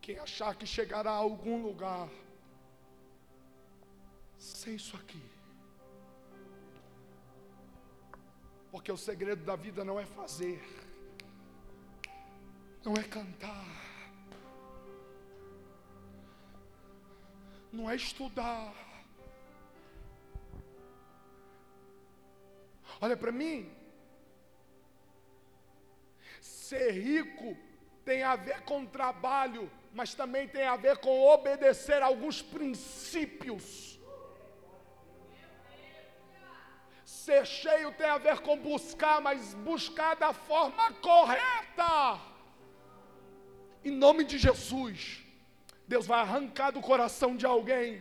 [0.00, 2.08] quem achar que chegará a algum lugar
[4.38, 5.35] sem isso aqui.
[8.70, 10.62] Porque o segredo da vida não é fazer,
[12.84, 13.64] não é cantar,
[17.72, 18.74] não é estudar.
[23.00, 23.70] Olha para mim.
[26.40, 27.56] Ser rico
[28.04, 33.95] tem a ver com trabalho, mas também tem a ver com obedecer a alguns princípios.
[37.26, 42.20] Ser cheio tem a ver com buscar, mas buscar da forma correta.
[43.84, 45.24] Em nome de Jesus.
[45.88, 48.00] Deus vai arrancar do coração de alguém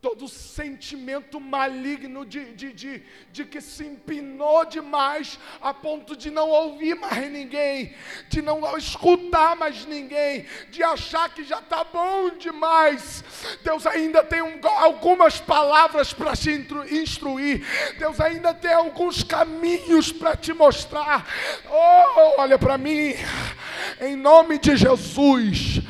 [0.00, 6.48] todo sentimento maligno de, de, de, de que se empinou demais a ponto de não
[6.48, 7.94] ouvir mais ninguém,
[8.28, 13.22] de não escutar mais ninguém, de achar que já está bom demais.
[13.62, 16.50] Deus ainda tem um, algumas palavras para te
[16.90, 17.66] instruir,
[17.98, 21.26] Deus ainda tem alguns caminhos para te mostrar.
[21.68, 23.14] Oh, olha para mim,
[24.00, 25.80] em nome de Jesus,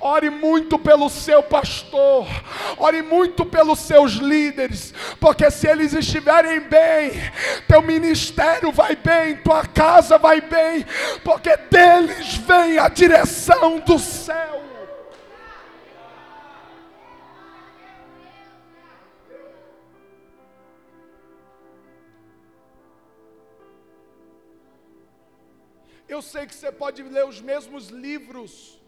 [0.00, 2.26] ore muito pelo seu pastor,
[2.78, 7.12] ore muito pelo pelos seus líderes, porque se eles estiverem bem,
[7.66, 10.86] teu ministério vai bem, tua casa vai bem,
[11.24, 14.65] porque deles vem a direção do céu.
[26.08, 28.80] Eu sei que você pode ler os mesmos livros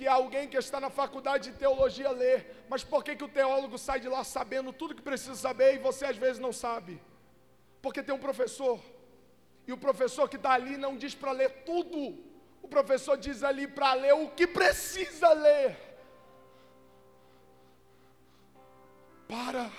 [0.00, 2.44] que alguém que está na faculdade de teologia lê.
[2.70, 5.78] Mas por que, que o teólogo sai de lá sabendo tudo que precisa saber e
[5.78, 6.98] você às vezes não sabe?
[7.82, 8.80] Porque tem um professor,
[9.66, 12.18] e o professor que está ali não diz para ler tudo,
[12.62, 15.76] o professor diz ali para ler o que precisa ler.
[19.28, 19.70] Para,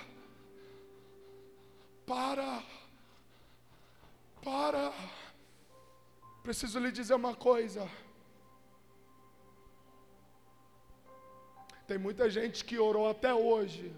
[2.06, 2.64] para,
[4.44, 4.94] para.
[6.44, 7.90] Preciso lhe dizer uma coisa.
[11.88, 13.94] Tem muita gente que orou até hoje,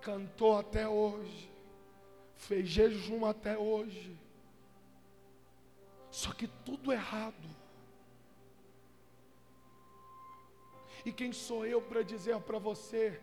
[0.00, 1.50] cantou até hoje,
[2.34, 4.18] fez jejum até hoje,
[6.10, 7.60] só que tudo errado.
[11.04, 13.20] E quem sou eu para dizer para você?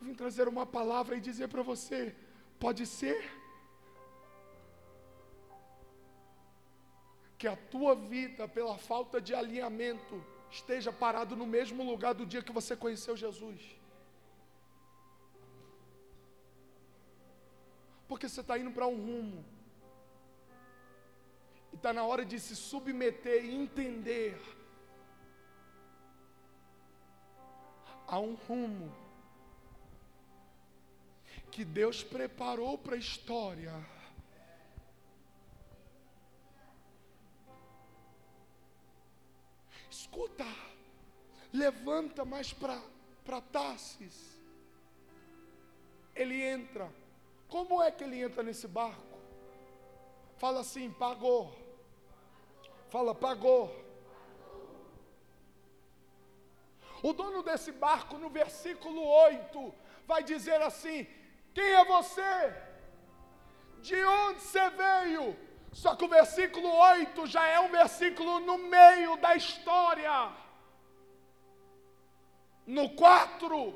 [0.00, 2.14] Eu vim trazer uma palavra e dizer para você:
[2.58, 3.18] pode ser
[7.38, 12.42] que a tua vida, pela falta de alinhamento, esteja parado no mesmo lugar do dia
[12.42, 13.60] que você conheceu Jesus.
[18.08, 19.44] Porque você está indo para um rumo.
[21.72, 24.40] E está na hora de se submeter e entender
[28.06, 29.05] a um rumo
[31.56, 33.72] que Deus preparou para a história
[39.90, 40.44] Escuta,
[41.50, 44.38] levanta mais para Tarsis.
[46.14, 46.92] Ele entra.
[47.48, 49.18] Como é que ele entra nesse barco?
[50.36, 51.56] Fala assim: pagou.
[52.90, 53.74] Fala, pagou.
[57.02, 59.74] O dono desse barco, no versículo 8,
[60.06, 61.06] vai dizer assim:
[61.56, 62.52] Quem é você?
[63.80, 65.34] De onde você veio?
[65.72, 70.32] Só que o versículo 8 já é um versículo no meio da história.
[72.66, 73.74] No 4,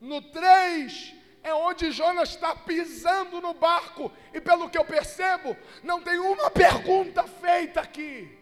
[0.00, 4.12] no 3, é onde Jonas está pisando no barco.
[4.32, 8.38] E pelo que eu percebo, não tem uma pergunta feita aqui.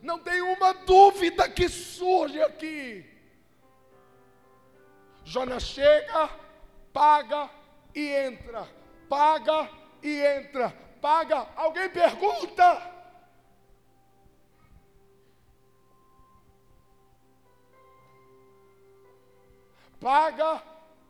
[0.00, 3.15] Não tem uma dúvida que surge aqui.
[5.26, 6.30] Jonas chega,
[6.92, 7.50] paga
[7.92, 8.66] e entra.
[9.08, 9.68] Paga
[10.00, 10.70] e entra,
[11.00, 11.48] paga.
[11.56, 12.94] Alguém pergunta?
[20.00, 20.62] Paga,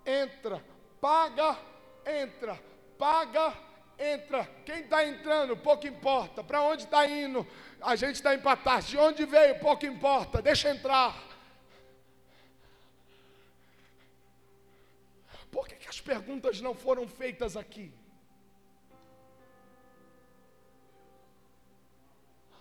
[0.07, 0.64] entra,
[0.99, 1.59] paga,
[2.07, 2.59] entra,
[2.97, 3.53] paga,
[3.99, 4.49] entra.
[4.64, 6.43] Quem está entrando, pouco importa.
[6.43, 7.47] Para onde está indo?
[7.83, 8.87] A gente está empatado.
[8.87, 10.41] De onde veio, pouco importa.
[10.41, 11.36] Deixa entrar.
[15.57, 17.87] Por que, que as perguntas não foram feitas aqui?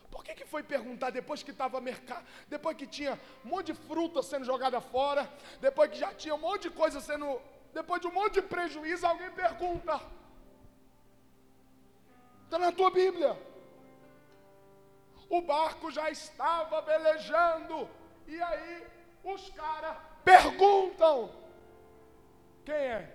[0.10, 3.80] Por que, que foi perguntar depois que estava mercado, depois que tinha um monte de
[3.88, 5.30] fruta sendo jogada fora,
[5.60, 7.42] depois que já tinha um monte de coisa sendo,
[7.74, 10.00] depois de um monte de prejuízo, alguém pergunta.
[12.46, 13.38] Está na tua Bíblia.
[15.30, 17.90] O barco já estava velejando.
[18.26, 18.88] E aí
[19.22, 21.45] os caras perguntam:
[22.66, 23.12] quem é?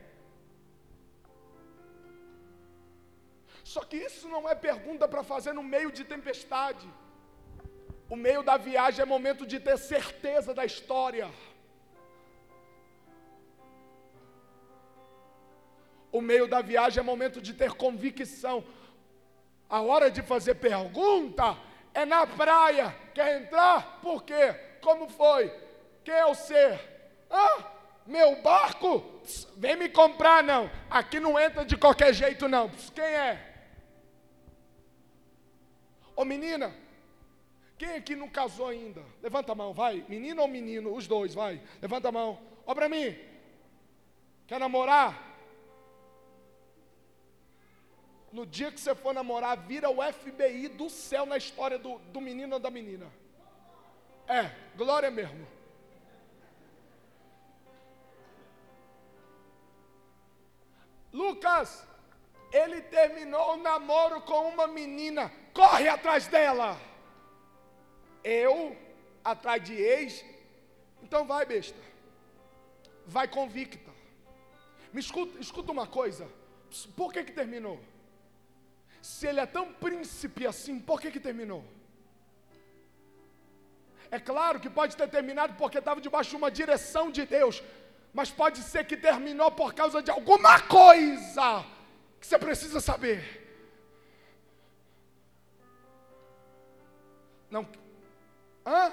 [3.72, 6.88] Só que isso não é pergunta para fazer no meio de tempestade.
[8.08, 11.30] O meio da viagem é momento de ter certeza da história.
[16.10, 18.64] O meio da viagem é momento de ter convicção.
[19.68, 21.56] A hora de fazer pergunta
[21.94, 22.92] é na praia.
[23.14, 24.00] Quer entrar?
[24.00, 24.54] Por quê?
[24.80, 25.52] Como foi?
[26.02, 26.80] Quem é o ser?
[27.30, 27.79] Ah,
[28.10, 29.00] meu barco?
[29.22, 30.70] Pss, vem me comprar, não.
[30.90, 32.68] Aqui não entra de qualquer jeito, não.
[32.68, 33.46] Pss, quem é?
[36.16, 36.74] Ô menina,
[37.78, 39.02] quem aqui não casou ainda?
[39.22, 40.04] Levanta a mão, vai.
[40.08, 40.94] Menino ou menino?
[40.94, 41.62] Os dois, vai.
[41.80, 42.38] Levanta a mão.
[42.66, 43.16] Ó para mim.
[44.46, 45.30] Quer namorar?
[48.32, 52.20] No dia que você for namorar, vira o FBI do céu na história do, do
[52.20, 53.06] menino ou da menina.
[54.28, 55.46] É, glória mesmo.
[61.12, 61.84] Lucas,
[62.52, 66.78] ele terminou o namoro com uma menina, corre atrás dela.
[68.22, 68.76] Eu,
[69.24, 70.24] atrás de ex,
[71.02, 71.78] então vai, besta.
[73.06, 73.90] Vai convicta.
[74.92, 76.28] Me escuta, escuta uma coisa.
[76.96, 77.80] Por que que terminou?
[79.00, 81.64] Se ele é tão príncipe assim, por que que terminou?
[84.10, 87.62] É claro que pode ter terminado porque estava debaixo de uma direção de Deus,
[88.12, 91.64] mas pode ser que terminou por causa de alguma coisa
[92.20, 93.38] que você precisa saber.
[97.50, 97.66] Não,
[98.66, 98.92] hã?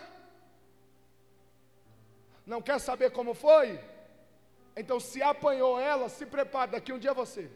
[2.45, 3.79] Não quer saber como foi?
[4.75, 7.49] Então, se apanhou ela, se prepara, daqui um dia é você.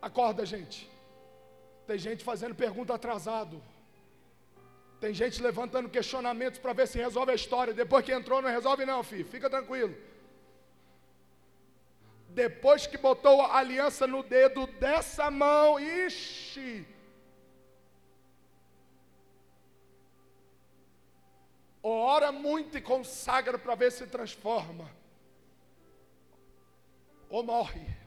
[0.00, 0.90] Acorda, gente.
[1.86, 3.62] Tem gente fazendo pergunta atrasado.
[5.00, 7.72] Tem gente levantando questionamentos para ver se resolve a história.
[7.72, 9.24] Depois que entrou, não resolve, não, filho.
[9.24, 9.96] Fica tranquilo.
[12.28, 16.86] Depois que botou a aliança no dedo dessa mão, ixi.
[21.82, 24.88] Ora muito e consagra para ver se transforma.
[27.30, 27.99] Ou morre.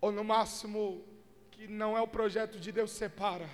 [0.00, 1.04] Ou no máximo
[1.50, 3.48] que não é o projeto de Deus separa.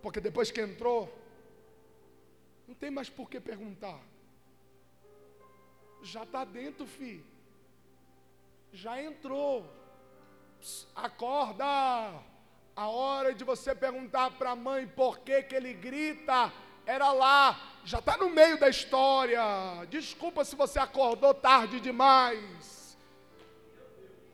[0.00, 1.12] Porque depois que entrou,
[2.66, 4.00] não tem mais por que perguntar.
[6.02, 7.24] Já está dentro, fi.
[8.72, 9.64] Já entrou.
[10.60, 11.64] Pss, acorda.
[12.76, 16.52] A hora de você perguntar para a mãe por que, que ele grita,
[16.86, 17.60] era lá.
[17.84, 19.40] Já está no meio da história.
[19.90, 22.96] Desculpa se você acordou tarde demais.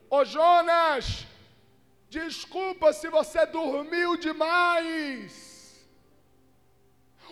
[0.08, 1.26] Ô Jonas,
[2.08, 5.50] desculpa se você dormiu demais.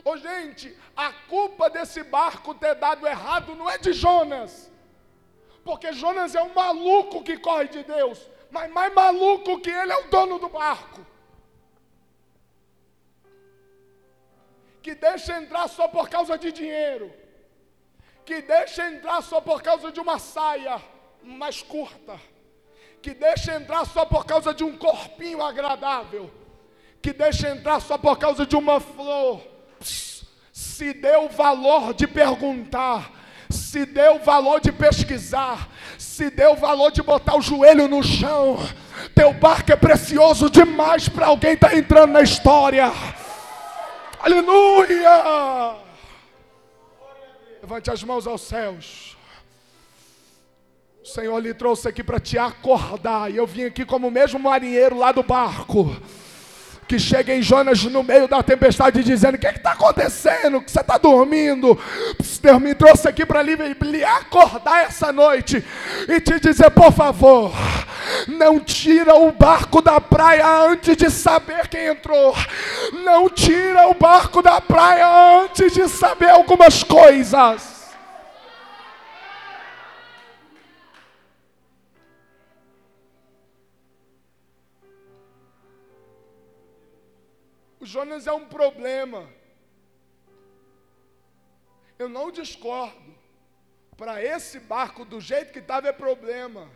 [0.03, 4.71] Ô gente, a culpa desse barco ter dado errado não é de Jonas,
[5.63, 8.19] porque Jonas é um maluco que corre de Deus,
[8.51, 11.05] mas mais maluco que ele é o dono do barco.
[14.83, 17.13] Que deixa entrar só por causa de dinheiro,
[18.25, 20.81] que deixa entrar só por causa de uma saia
[21.23, 22.19] mais curta
[23.03, 26.31] que deixa entrar só por causa de um corpinho agradável,
[27.01, 29.41] que deixa entrar só por causa de uma flor,
[30.53, 33.11] se deu valor de perguntar,
[33.49, 35.69] se deu valor de pesquisar,
[35.99, 38.59] se deu valor de botar o joelho no chão.
[39.15, 42.93] Teu barco é precioso demais para alguém estar tá entrando na história.
[44.23, 45.77] Aleluia!
[47.63, 49.17] Levante as mãos aos céus.
[51.03, 53.33] O Senhor lhe trouxe aqui para te acordar.
[53.33, 55.97] E eu vim aqui como o mesmo marinheiro lá do barco.
[56.91, 60.61] Que chega em Jonas no meio da tempestade dizendo: O que está acontecendo?
[60.61, 61.79] Que você está dormindo?
[62.43, 65.65] Deus me trouxe aqui para lhe, lhe acordar essa noite
[66.09, 67.53] e te dizer: Por favor,
[68.27, 72.35] Não tira o barco da praia antes de saber quem entrou.
[73.05, 77.70] Não tira o barco da praia antes de saber algumas coisas.
[87.93, 89.29] Jonas é um problema.
[91.99, 93.11] Eu não discordo.
[93.97, 96.71] Para esse barco, do jeito que estava, é problema.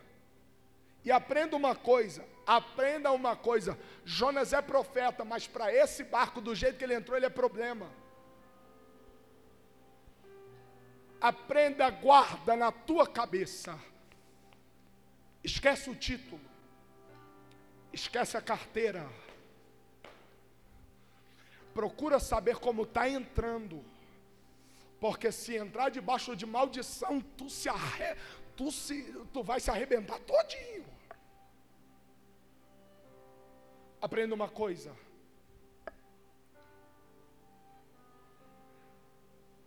[1.04, 3.78] E aprenda uma coisa, aprenda uma coisa.
[4.04, 7.88] Jonas é profeta, mas para esse barco, do jeito que ele entrou, ele é problema.
[11.20, 13.78] Aprenda, guarda na tua cabeça.
[15.44, 16.40] Esquece o título.
[17.92, 19.08] Esquece a carteira.
[21.74, 23.84] Procura saber como está entrando.
[25.00, 28.16] Porque se entrar debaixo de maldição, tu se arre...
[28.56, 29.02] tu, se...
[29.32, 30.86] tu vai se arrebentar todinho.
[34.00, 34.96] Aprenda uma coisa.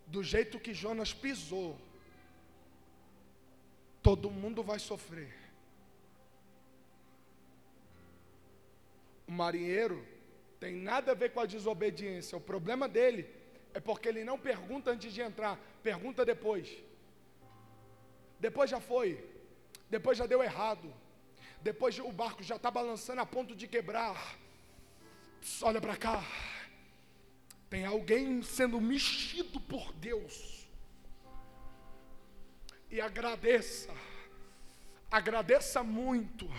[0.08, 1.78] Do jeito que Jonas pisou,
[4.02, 5.36] todo mundo vai sofrer.
[9.28, 10.17] O marinheiro
[10.60, 12.38] tem nada a ver com a desobediência.
[12.38, 13.30] O problema dele
[13.74, 16.68] é porque ele não pergunta antes de entrar, pergunta depois.
[18.40, 19.24] Depois já foi,
[19.90, 20.94] depois já deu errado,
[21.62, 24.38] depois o barco já está balançando a ponto de quebrar.
[25.42, 26.24] Pss, olha para cá,
[27.70, 30.68] tem alguém sendo mexido por Deus.
[32.90, 33.94] E agradeça,
[35.12, 36.50] agradeça muito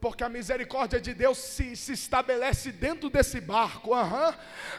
[0.00, 3.94] porque a misericórdia de Deus se, se estabelece dentro desse barco.
[3.94, 4.32] Uhum.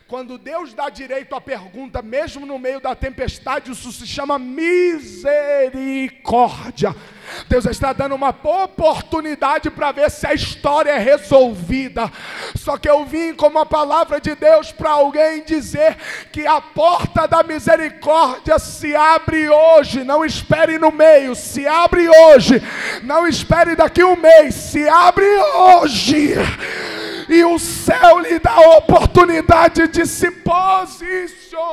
[0.07, 6.95] Quando Deus dá direito à pergunta, mesmo no meio da tempestade, isso se chama misericórdia.
[7.47, 12.11] Deus está dando uma oportunidade para ver se a história é resolvida.
[12.55, 15.97] Só que eu vim como a palavra de Deus para alguém dizer
[16.31, 20.03] que a porta da misericórdia se abre hoje.
[20.03, 22.59] Não espere no meio, se abre hoje.
[23.03, 26.35] Não espere daqui um mês, se abre hoje.
[27.27, 31.71] E o céu lhe dá a oportunidade de se posicionar.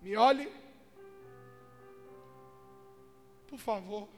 [0.00, 0.50] Me olhe.
[3.48, 4.08] Por favor.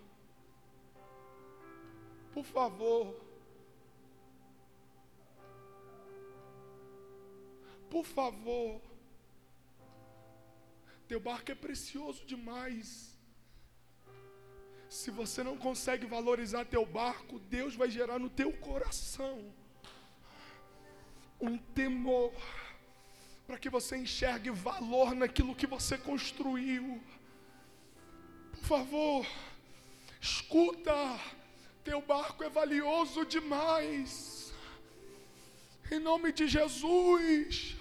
[2.32, 3.31] Por favor.
[7.92, 8.80] Por favor.
[11.06, 12.86] Teu barco é precioso demais.
[14.88, 19.36] Se você não consegue valorizar teu barco, Deus vai gerar no teu coração
[21.38, 22.32] um temor
[23.46, 27.02] para que você enxergue valor naquilo que você construiu.
[28.52, 29.26] Por favor,
[30.18, 31.20] escuta,
[31.84, 34.41] teu barco é valioso demais.
[35.92, 37.76] Em nome de Jesus,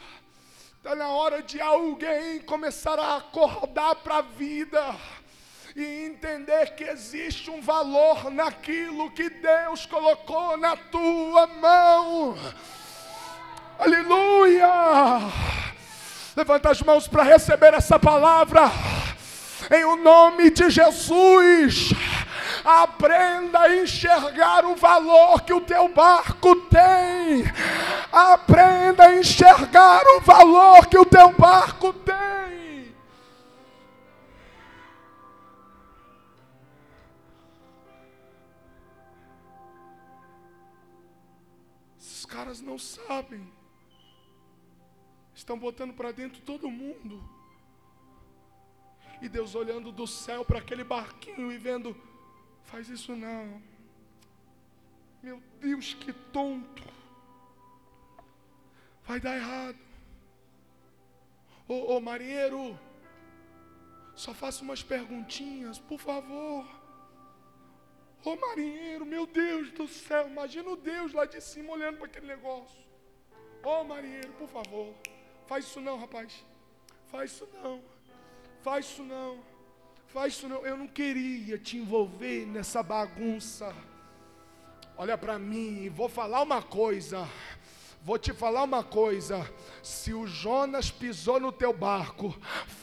[0.76, 4.84] está na hora de alguém começar a acordar para a vida
[5.74, 12.38] e entender que existe um valor naquilo que Deus colocou na tua mão.
[13.80, 14.68] Aleluia!
[16.36, 18.64] Levanta as mãos para receber essa palavra.
[19.74, 21.92] Em o nome de Jesus.
[22.64, 27.44] Aprenda a enxergar o valor que o teu barco tem.
[28.12, 32.94] Aprenda a enxergar o valor que o teu barco tem.
[42.00, 43.52] Esses caras não sabem.
[45.34, 47.24] Estão botando para dentro todo mundo.
[49.22, 51.96] E Deus olhando do céu para aquele barquinho e vendo,
[52.64, 53.62] faz isso não.
[55.22, 56.84] Meu Deus, que tonto.
[59.04, 59.78] Vai dar errado.
[61.68, 62.78] Ô, ô marinheiro,
[64.16, 66.66] só faça umas perguntinhas, por favor.
[68.24, 72.28] Ô marinheiro, meu Deus do céu, imagina o Deus lá de cima olhando para aquele
[72.28, 72.80] negócio.
[73.64, 74.94] Ô marinheiro, por favor.
[75.48, 76.44] Faz isso não, rapaz.
[77.08, 77.84] Faz isso não.
[78.62, 79.44] Faz isso não.
[80.14, 80.66] Faz isso não.
[80.66, 83.74] Eu não queria te envolver nessa bagunça.
[84.98, 87.26] Olha para mim, vou falar uma coisa.
[88.04, 89.48] Vou te falar uma coisa:
[89.84, 92.36] se o Jonas pisou no teu barco,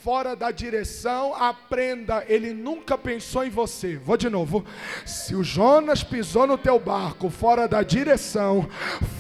[0.05, 3.97] fora da direção, aprenda, ele nunca pensou em você.
[3.97, 4.65] Vou de novo.
[5.05, 8.69] Se o Jonas pisou no teu barco, fora da direção,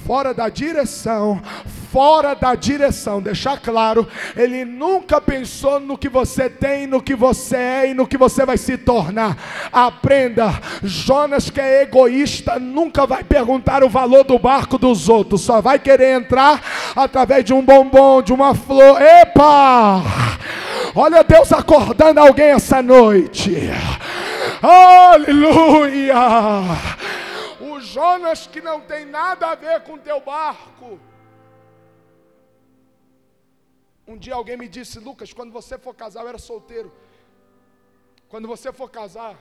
[0.06, 1.42] fora da direção,
[1.90, 3.20] fora da direção.
[3.20, 8.06] Deixar claro, ele nunca pensou no que você tem, no que você é e no
[8.06, 9.36] que você vai se tornar.
[9.72, 15.60] Aprenda, Jonas que é egoísta nunca vai perguntar o valor do barco dos outros, só
[15.60, 16.60] vai querer entrar
[16.94, 19.00] através de um bombom, de uma flor.
[19.00, 20.02] Epa!
[20.94, 23.52] Olha Deus acordando alguém essa noite.
[24.60, 26.14] Aleluia!
[27.58, 31.00] O Jonas que não tem nada a ver com teu barco.
[34.06, 36.92] Um dia alguém me disse, Lucas, quando você for casar, eu era solteiro.
[38.28, 39.38] Quando você for casar,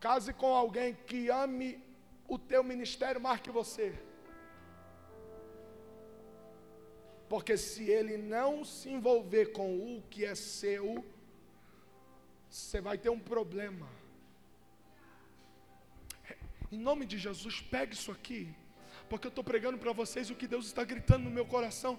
[0.00, 1.78] case com alguém que ame
[2.26, 4.05] o teu ministério mais que você.
[7.28, 11.04] Porque se ele não se envolver com o que é seu,
[12.48, 13.88] você vai ter um problema.
[16.70, 18.48] Em nome de Jesus, pegue isso aqui,
[19.08, 21.98] porque eu estou pregando para vocês o que Deus está gritando no meu coração.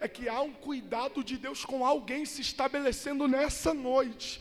[0.00, 4.40] É que há um cuidado de Deus com alguém se estabelecendo nessa noite.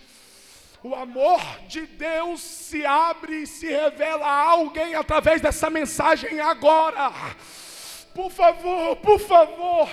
[0.84, 7.12] O amor de Deus se abre e se revela a alguém através dessa mensagem agora.
[8.18, 9.88] Por favor, por favor,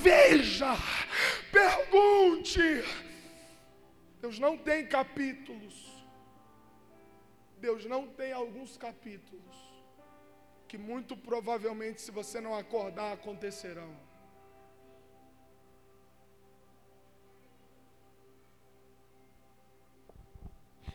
[0.00, 0.74] veja,
[1.52, 2.60] pergunte.
[4.20, 6.04] Deus não tem capítulos.
[7.58, 9.56] Deus não tem alguns capítulos
[10.66, 13.96] que muito provavelmente, se você não acordar, acontecerão.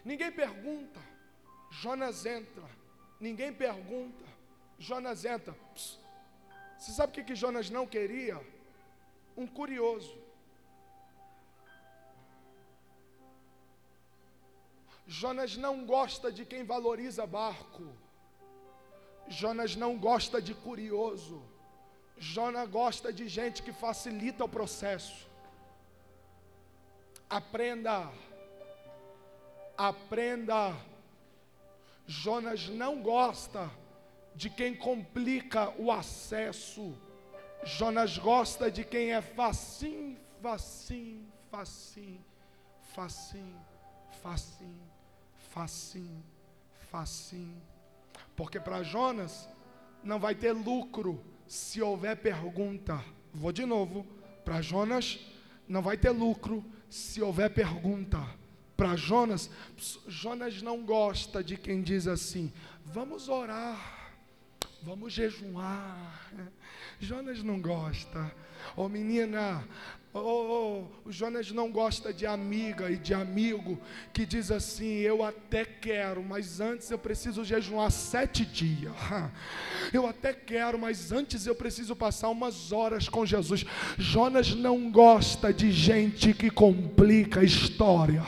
[0.04, 1.00] Ninguém pergunta,
[1.72, 2.66] Jonas entra.
[3.18, 4.26] Ninguém pergunta,
[4.78, 5.54] Jonas entra.
[5.74, 6.05] Psst.
[6.86, 8.40] Você sabe o que, que Jonas não queria?
[9.36, 10.16] Um curioso.
[15.08, 17.88] Jonas não gosta de quem valoriza barco.
[19.28, 21.42] Jonas não gosta de curioso.
[22.20, 25.28] Jonas gosta de gente que facilita o processo.
[27.28, 28.12] Aprenda.
[29.76, 30.78] Aprenda.
[32.06, 33.72] Jonas não gosta
[34.36, 36.94] de quem complica o acesso.
[37.64, 42.24] Jonas gosta de quem é facinho, facinho, facinho,
[42.94, 43.66] facinho,
[44.22, 44.96] facinho
[45.56, 46.22] facinho,
[46.92, 47.62] facinho.
[48.36, 49.48] Porque para Jonas
[50.04, 53.02] não vai ter lucro se houver pergunta.
[53.34, 54.06] Vou de novo.
[54.44, 55.18] Para Jonas
[55.66, 58.22] não vai ter lucro se houver pergunta.
[58.76, 59.50] Para Jonas,
[60.06, 62.52] Jonas não gosta de quem diz assim:
[62.84, 64.05] vamos orar,
[64.82, 66.32] vamos jejuar.
[67.00, 68.32] Jonas não gosta.
[68.76, 69.68] Ô oh, menina,
[70.18, 73.78] Oh, o Jonas não gosta de amiga e de amigo
[74.14, 78.94] que diz assim: Eu até quero, mas antes eu preciso jejuar sete dias.
[79.94, 83.64] Eu até quero, mas antes eu preciso passar umas horas com Jesus.
[83.98, 88.24] Jonas não gosta de gente que complica a história.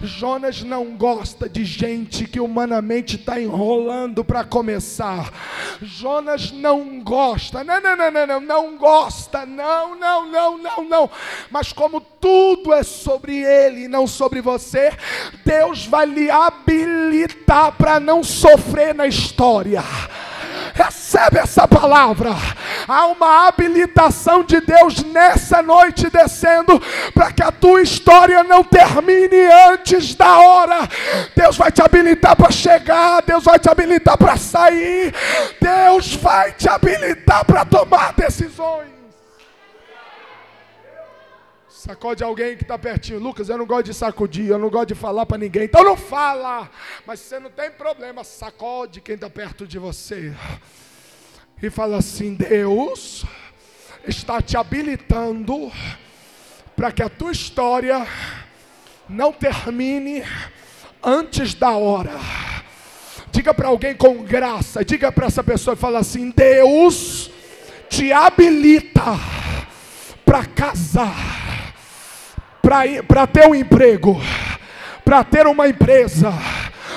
[0.00, 5.32] Jonas não gosta de gente que humanamente está enrolando para começar.
[5.82, 11.10] Jonas não gosta, não, não, não, não, não, não gosta, não, não, não, não, não.
[11.50, 14.92] Mas como tudo é sobre ele, não sobre você,
[15.44, 19.82] Deus vai lhe habilitar para não sofrer na história.
[20.74, 22.30] Recebe essa palavra.
[22.88, 26.82] Há uma habilitação de Deus nessa noite descendo
[27.14, 30.88] para que a tua história não termine antes da hora.
[31.36, 35.14] Deus vai te habilitar para chegar, Deus vai te habilitar para sair,
[35.60, 38.93] Deus vai te habilitar para tomar decisões.
[41.84, 43.18] Sacode alguém que está pertinho.
[43.18, 45.64] Lucas, eu não gosto de sacudir, eu não gosto de falar para ninguém.
[45.64, 46.70] Então não fala.
[47.06, 48.24] Mas você não tem problema.
[48.24, 50.32] Sacode quem está perto de você.
[51.62, 53.26] E fala assim: Deus
[54.08, 55.70] está te habilitando
[56.74, 58.06] para que a tua história
[59.06, 60.24] não termine
[61.02, 62.18] antes da hora.
[63.30, 67.30] Diga para alguém com graça, diga para essa pessoa e fala assim: Deus
[67.90, 69.04] te habilita
[70.24, 71.53] para casar
[73.06, 74.20] para ter um emprego,
[75.04, 76.32] para ter uma empresa,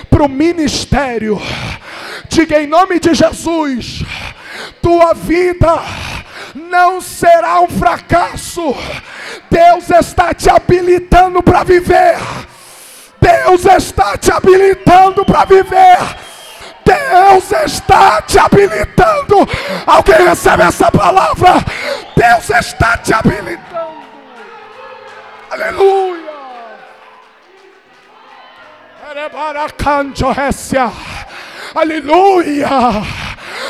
[0.10, 1.42] para o ministério.
[2.30, 4.04] Diga em nome de Jesus:
[4.82, 5.82] tua vida
[6.56, 8.74] não será um fracasso.
[9.52, 12.18] Deus está te habilitando para viver.
[13.20, 15.98] Deus está te habilitando para viver.
[16.86, 19.48] Deus está te habilitando.
[19.86, 21.56] Alguém recebe essa palavra?
[22.16, 23.97] Deus está te habilitando.
[25.50, 26.28] Aleluia.
[31.74, 32.68] Aleluia.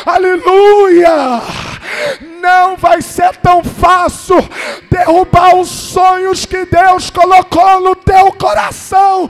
[0.06, 1.42] Aleluia.
[2.42, 4.38] não vai ser tão fácil
[4.90, 9.30] derrubar os sonhos que Deus colocou no teu coração.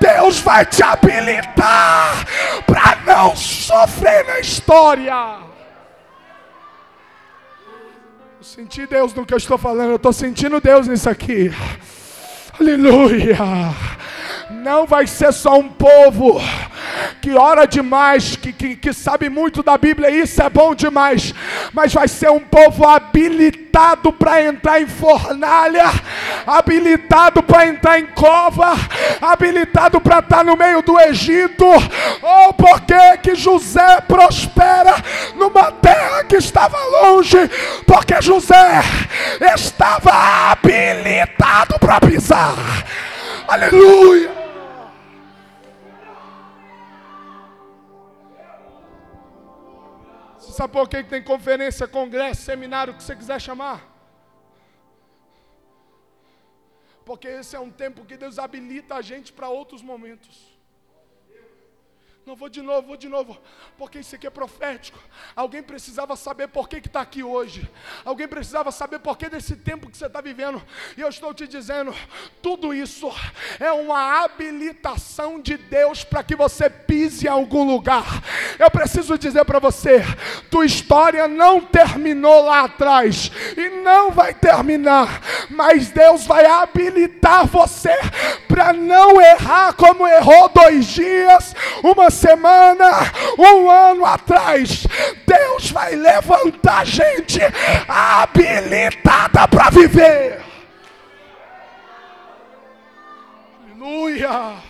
[0.00, 2.24] Deus vai te habilitar
[2.66, 5.53] para não sofrer na história.
[8.44, 11.50] Senti Deus no que eu estou falando, eu estou sentindo Deus nisso aqui.
[12.60, 13.38] Aleluia.
[14.62, 16.40] Não vai ser só um povo
[17.20, 21.34] que ora demais, que, que, que sabe muito da Bíblia, isso é bom demais,
[21.72, 25.90] mas vai ser um povo habilitado para entrar em fornalha,
[26.46, 28.74] habilitado para entrar em cova,
[29.20, 31.66] habilitado para estar no meio do Egito.
[31.66, 34.94] Ou oh, porque que José prospera
[35.34, 37.50] numa terra que estava longe?
[37.86, 38.82] Porque José
[39.54, 42.54] estava habilitado para pisar.
[43.48, 44.43] Aleluia.
[50.54, 53.92] Sabe por que tem conferência, congresso, seminário, o que você quiser chamar?
[57.04, 60.53] Porque esse é um tempo que Deus habilita a gente para outros momentos.
[62.26, 63.36] Não, vou de novo, vou de novo,
[63.76, 64.98] porque isso aqui é profético.
[65.36, 67.70] Alguém precisava saber por que está aqui hoje.
[68.02, 70.62] Alguém precisava saber por que desse tempo que você está vivendo.
[70.96, 71.94] E eu estou te dizendo:
[72.40, 73.12] tudo isso
[73.60, 78.22] é uma habilitação de Deus para que você pise em algum lugar.
[78.58, 80.02] Eu preciso dizer para você:
[80.50, 85.20] tua história não terminou lá atrás e não vai terminar,
[85.50, 87.92] mas Deus vai habilitar você
[88.48, 92.90] para não errar como errou dois dias, uma semana,
[93.38, 94.86] um ano atrás,
[95.26, 97.40] Deus vai levantar gente
[97.88, 100.42] habilitada para viver.
[103.72, 104.62] Aleluia.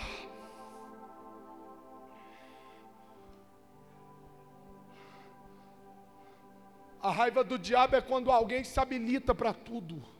[7.00, 10.13] A raiva do diabo é quando alguém se habilita para tudo.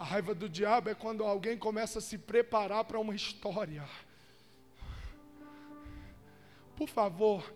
[0.00, 3.86] A raiva do diabo é quando alguém começa a se preparar para uma história.
[6.74, 7.52] Por favor,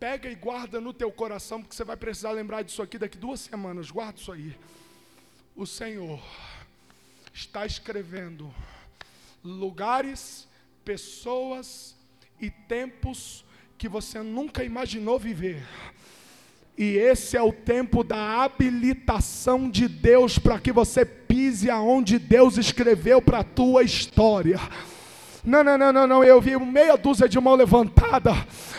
[0.00, 3.40] pega e guarda no teu coração, porque você vai precisar lembrar disso aqui daqui duas
[3.40, 3.90] semanas.
[3.90, 4.56] Guarda isso aí.
[5.54, 6.18] O Senhor
[7.30, 8.50] está escrevendo
[9.44, 10.48] lugares,
[10.86, 11.94] pessoas
[12.40, 13.44] e tempos
[13.76, 15.62] que você nunca imaginou viver.
[16.76, 22.56] E esse é o tempo da habilitação de Deus para que você pise aonde Deus
[22.56, 24.58] escreveu para a tua história.
[25.44, 26.24] Não, não, não, não, não.
[26.24, 28.32] Eu vi meia dúzia de mão levantada.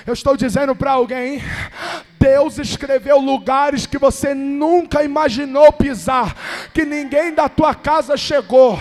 [0.08, 1.42] Eu estou dizendo para alguém:
[2.24, 6.34] Deus escreveu lugares que você nunca imaginou pisar,
[6.74, 8.80] que ninguém da tua casa chegou,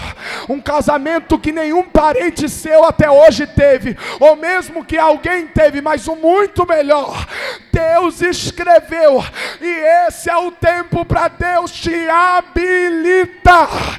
[0.49, 6.07] um casamento que nenhum parente seu até hoje teve, ou mesmo que alguém teve, mas
[6.07, 7.27] o muito melhor.
[7.73, 9.25] Deus escreveu,
[9.61, 13.99] e esse é o tempo para Deus te habilitar.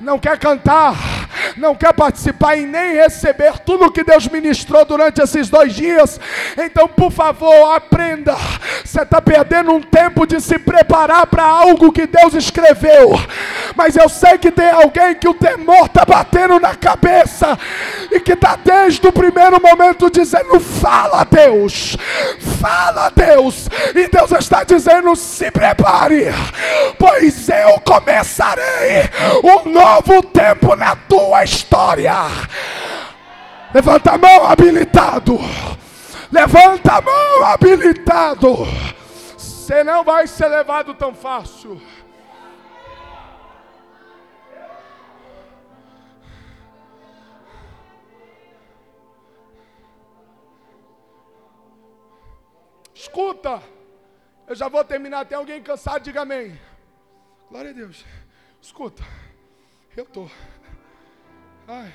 [0.00, 0.94] Não quer cantar,
[1.56, 6.18] não quer participar e nem receber tudo que Deus ministrou durante esses dois dias,
[6.56, 8.34] então por favor, aprenda
[8.84, 13.12] você está perdendo um tempo de se preparar para algo que Deus escreveu.
[13.76, 17.58] Mas eu sei que tem alguém que o temor está batendo na cabeça
[18.10, 21.96] e que está desde o primeiro momento dizendo: Fala, Deus,
[22.60, 23.68] fala, Deus.
[23.94, 26.26] E Deus está dizendo: Se prepare,
[26.98, 29.08] pois eu começarei
[29.44, 29.89] um novo
[30.32, 32.14] tempo na tua história.
[33.74, 35.38] Levanta a mão, habilitado.
[36.32, 38.56] Levanta a mão, habilitado.
[39.36, 41.80] Você não vai ser levado tão fácil.
[52.94, 53.62] Escuta,
[54.46, 55.24] eu já vou terminar.
[55.24, 56.02] Tem alguém cansado?
[56.02, 56.58] Diga amém.
[57.48, 58.04] Glória a Deus.
[58.60, 59.02] Escuta,
[59.96, 60.28] eu tô.
[61.66, 61.92] Ai,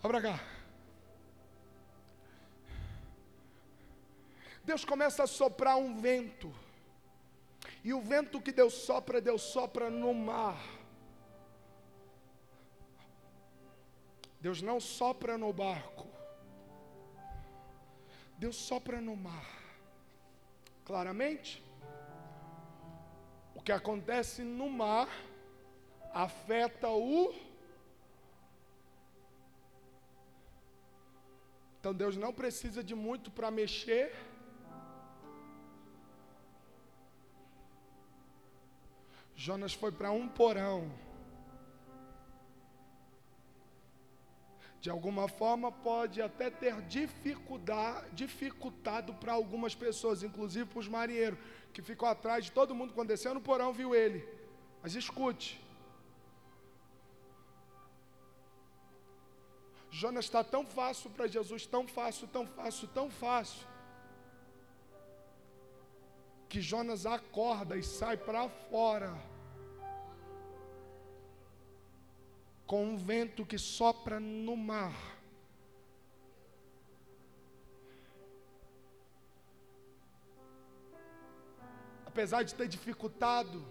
[0.00, 0.40] pra cá.
[4.64, 6.52] Deus começa a soprar um vento.
[7.82, 10.58] E o vento que Deus sopra, Deus sopra no mar.
[14.40, 16.08] Deus não sopra no barco.
[18.38, 19.46] Deus sopra no mar.
[20.84, 21.64] Claramente,
[23.54, 25.08] o que acontece no mar
[26.14, 27.34] afeta o.
[31.80, 34.14] Então Deus não precisa de muito para mexer
[39.36, 40.90] Jonas foi para um porão.
[44.84, 46.74] de alguma forma pode até ter
[48.12, 51.38] dificultado para algumas pessoas, inclusive para os marinheiros,
[51.72, 54.28] que ficou atrás de todo mundo quando desceu no porão, viu ele.
[54.82, 55.63] Mas escute.
[60.00, 63.64] Jonas está tão fácil para Jesus, tão fácil, tão fácil, tão fácil,
[66.48, 69.14] que Jonas acorda e sai para fora
[72.66, 74.96] com um vento que sopra no mar.
[82.04, 83.64] Apesar de ter dificultado,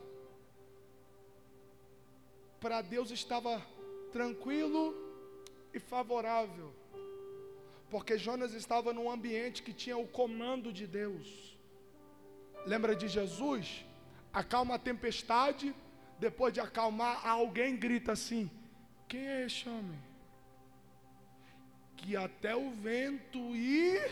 [2.62, 3.62] para Deus estava
[4.14, 5.03] tranquilo
[5.74, 6.74] e favorável,
[7.90, 11.58] porque Jonas estava num ambiente que tinha o comando de Deus.
[12.66, 13.86] Lembra de Jesus?
[14.32, 15.76] Acalma a tempestade,
[16.20, 18.50] depois de acalmar, alguém grita assim:
[19.08, 20.00] quem é esse homem?
[21.98, 24.12] Que até o vento ir.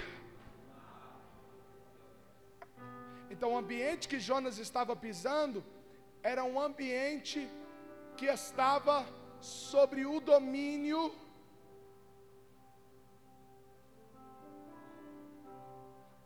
[3.30, 5.64] Então, o ambiente que Jonas estava pisando
[6.22, 7.47] era um ambiente
[8.18, 9.05] que estava
[9.39, 11.16] sobre o domínio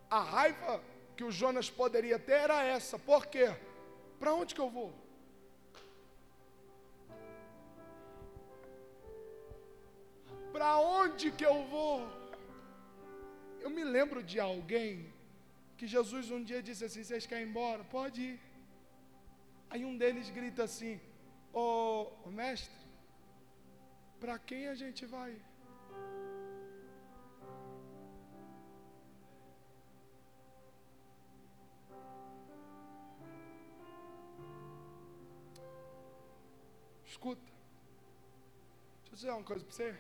[0.09, 0.81] A raiva
[1.15, 2.97] que o Jonas poderia ter era essa.
[2.99, 3.55] Por quê?
[4.19, 4.93] Para onde que eu vou?
[10.51, 12.07] Para onde que eu vou?
[13.59, 15.11] Eu me lembro de alguém
[15.77, 17.83] que Jesus um dia disse assim: Vocês querem ir embora?
[17.83, 18.39] Pode ir.
[19.69, 20.99] Aí um deles grita assim:
[21.51, 22.85] Ô oh, mestre,
[24.19, 25.35] para quem a gente vai?
[37.15, 37.41] Escuta,
[39.03, 39.97] deixa eu dizer uma coisa para você.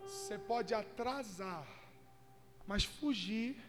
[0.00, 1.68] Você pode atrasar,
[2.66, 3.62] mas fugir.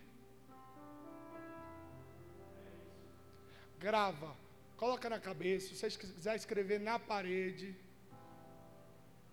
[3.78, 4.38] Grava,
[4.78, 5.68] coloca na cabeça.
[5.68, 7.76] Se você quiser escrever na parede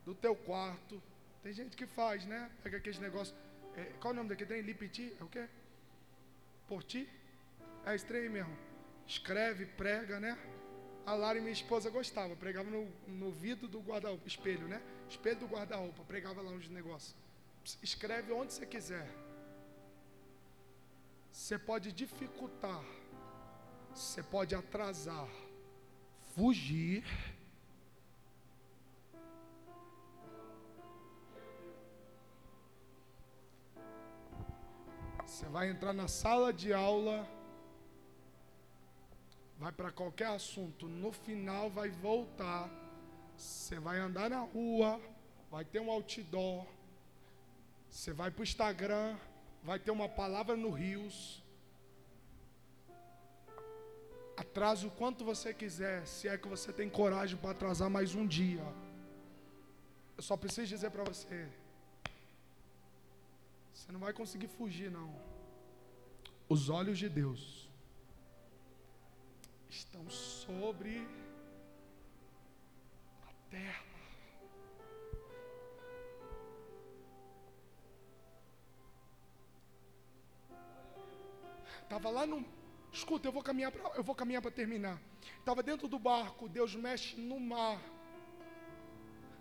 [0.04, 1.00] do teu quarto,
[1.44, 2.50] tem gente que faz, né?
[2.64, 3.38] Pega aqueles negócios.
[3.76, 4.44] É, qual o nome daqui?
[4.44, 5.16] Tem Lipiti?
[5.20, 5.48] É o quê?
[6.66, 7.08] Por ti?
[7.84, 8.58] É estranho mesmo.
[9.06, 10.36] Escreve, prega, né?
[11.06, 14.82] A Lara e minha esposa gostava, pregava no, no vidro do guarda-roupa, espelho, né?
[15.08, 17.14] Espelho do guarda-roupa, pregava lá uns negócios.
[17.80, 19.08] Escreve onde você quiser.
[21.30, 22.82] Você pode dificultar,
[23.94, 25.28] você pode atrasar,
[26.34, 27.04] fugir.
[35.24, 37.35] Você vai entrar na sala de aula
[39.66, 42.70] vai para qualquer assunto, no final vai voltar.
[43.36, 45.00] Você vai andar na rua,
[45.50, 46.64] vai ter um outdoor.
[47.90, 49.16] Você vai para o Instagram,
[49.64, 51.42] vai ter uma palavra no Rios.
[54.36, 58.24] Atrase o quanto você quiser, se é que você tem coragem para atrasar mais um
[58.24, 58.64] dia.
[60.16, 61.48] Eu só preciso dizer para você:
[63.74, 65.12] você não vai conseguir fugir, não.
[66.48, 67.65] Os olhos de Deus
[69.76, 71.06] estão sobre
[73.28, 73.84] a terra.
[81.82, 82.44] Estava lá no.
[82.92, 85.00] Escuta, eu vou caminhar para eu vou caminhar para terminar.
[85.38, 87.80] Estava dentro do barco, Deus mexe no mar.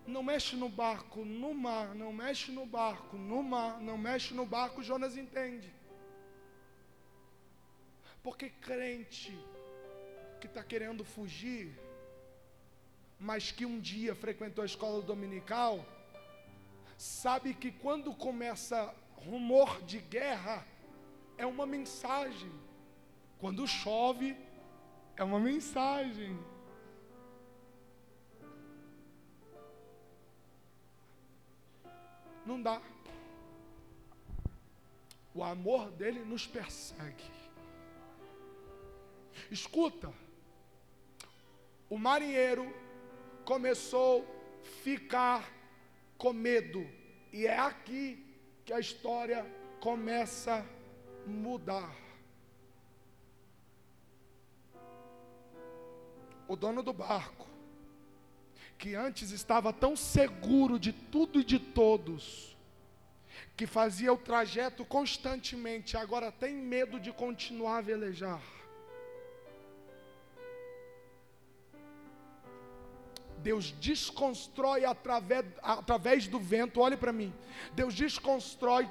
[0.05, 4.45] Não mexe no barco, no mar, não mexe no barco, no mar, não mexe no
[4.45, 5.73] barco, Jonas entende.
[8.21, 9.35] Porque crente
[10.45, 11.73] que está querendo fugir,
[13.19, 15.83] mas que um dia frequentou a escola dominical,
[16.97, 20.65] sabe que quando começa rumor de guerra,
[21.37, 22.51] é uma mensagem.
[23.39, 24.37] Quando chove,
[25.17, 26.37] é uma mensagem.
[32.45, 32.81] Não dá.
[35.33, 37.25] O amor dele nos persegue.
[39.51, 40.13] Escuta,
[41.95, 42.75] o marinheiro
[43.45, 45.49] começou a ficar
[46.17, 46.85] com medo.
[47.31, 48.21] E é aqui
[48.65, 51.95] que a história começa a mudar.
[56.49, 57.47] O dono do barco,
[58.77, 62.57] que antes estava tão seguro de tudo e de todos,
[63.55, 68.54] que fazia o trajeto constantemente, agora tem medo de continuar a velejar.
[73.47, 77.31] Deus desconstrói através, através do vento, olhe para mim.
[77.79, 78.89] Deus desconstrói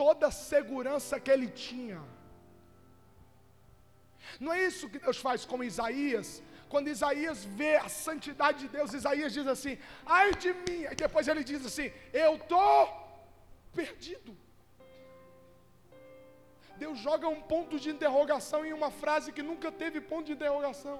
[0.00, 2.02] toda a segurança que ele tinha.
[4.38, 6.42] Não é isso que Deus faz com Isaías?
[6.68, 9.74] Quando Isaías vê a santidade de Deus, Isaías diz assim:
[10.04, 10.80] ai de mim.
[10.92, 12.76] E depois ele diz assim: eu estou
[13.80, 14.36] perdido.
[16.84, 20.98] Deus joga um ponto de interrogação em uma frase que nunca teve ponto de interrogação.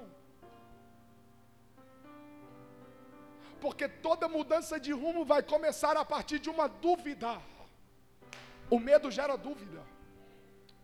[3.64, 7.40] Porque toda mudança de rumo vai começar a partir de uma dúvida.
[8.68, 9.80] O medo gera dúvida.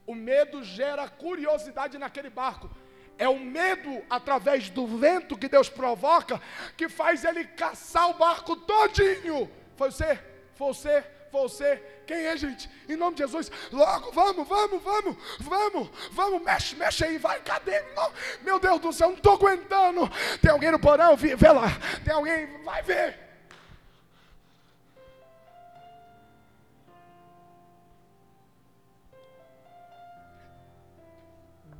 [0.06, 2.70] O medo gera curiosidade naquele barco.
[3.18, 6.40] É o medo através do vento que Deus provoca
[6.74, 9.50] que faz ele caçar o barco todinho.
[9.76, 10.18] Foi você,
[10.54, 11.76] foi você, você.
[12.06, 12.68] Quem é, gente?
[12.88, 13.50] Em nome de Jesus.
[13.70, 17.80] Logo, vamos, vamos, vamos, vamos, vamos, mexe, mexe aí, vai, cadê?
[17.94, 18.12] Não,
[18.42, 20.10] meu Deus do céu, não estou aguentando.
[20.40, 21.16] Tem alguém no porão?
[21.16, 21.68] Vê lá.
[22.04, 22.46] Tem alguém?
[22.62, 23.30] Vai ver.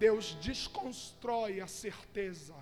[0.01, 2.55] Deus desconstrói a certeza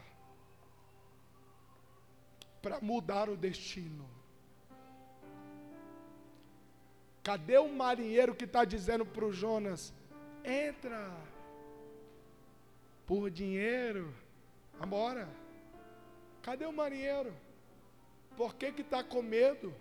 [2.61, 4.18] para mudar o destino.
[7.29, 9.93] Cadê o marinheiro que está dizendo para o Jonas:
[10.43, 11.15] entra,
[13.07, 14.15] por dinheiro,
[14.79, 15.29] vambora.
[16.41, 17.35] Cadê o marinheiro?
[18.35, 19.75] Por que está com medo?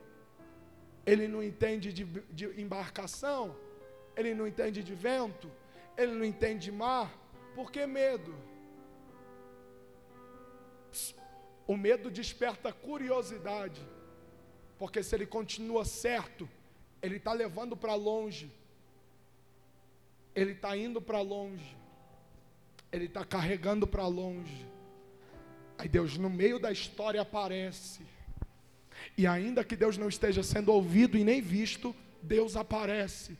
[1.06, 3.56] Ele não entende de, de embarcação,
[4.18, 5.50] ele não entende de vento,
[5.96, 7.10] ele não entende de mar.
[7.56, 8.36] Por que medo?
[11.66, 13.82] O medo desperta curiosidade,
[14.78, 16.57] porque se ele continua certo,
[17.02, 18.52] ele está levando para longe.
[20.36, 21.76] Ele está indo para longe.
[22.92, 24.68] Ele está carregando para longe.
[25.78, 28.02] Aí Deus, no meio da história, aparece.
[29.18, 33.38] E ainda que Deus não esteja sendo ouvido e nem visto, Deus aparece.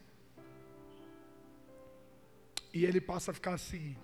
[2.74, 3.98] E ele passa a ficar assim: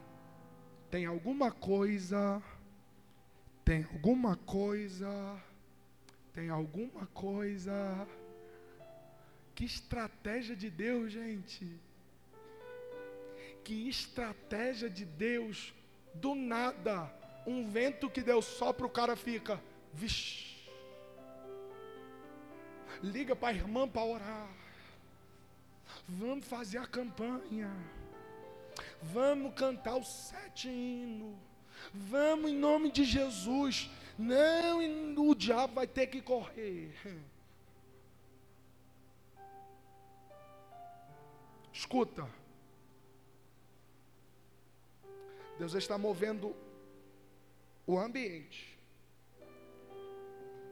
[0.89, 2.41] tem alguma coisa,
[3.63, 5.39] tem alguma coisa,
[6.33, 8.07] tem alguma coisa
[9.55, 11.79] que estratégia de Deus, gente.
[13.63, 15.73] Que estratégia de Deus.
[16.15, 17.11] Do nada,
[17.45, 19.59] um vento que Deus sopra, o cara fica,
[19.93, 20.53] vixe.
[23.01, 24.49] Liga para a irmã para orar.
[26.07, 27.71] Vamos fazer a campanha.
[29.01, 31.37] Vamos cantar o sete hino.
[31.93, 33.89] Vamos em nome de Jesus.
[34.17, 36.93] Não, o diabo vai ter que correr.
[41.83, 42.25] Escuta.
[45.59, 46.55] Deus está movendo
[47.85, 48.79] o ambiente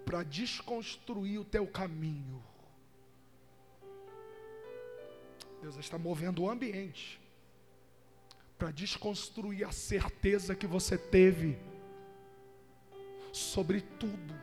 [0.05, 2.41] para desconstruir o teu caminho.
[5.61, 7.19] Deus está movendo o ambiente
[8.57, 11.59] para desconstruir a certeza que você teve
[13.33, 14.33] sobre tudo.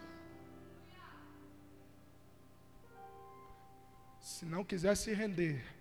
[4.20, 5.77] Se não quiser se render,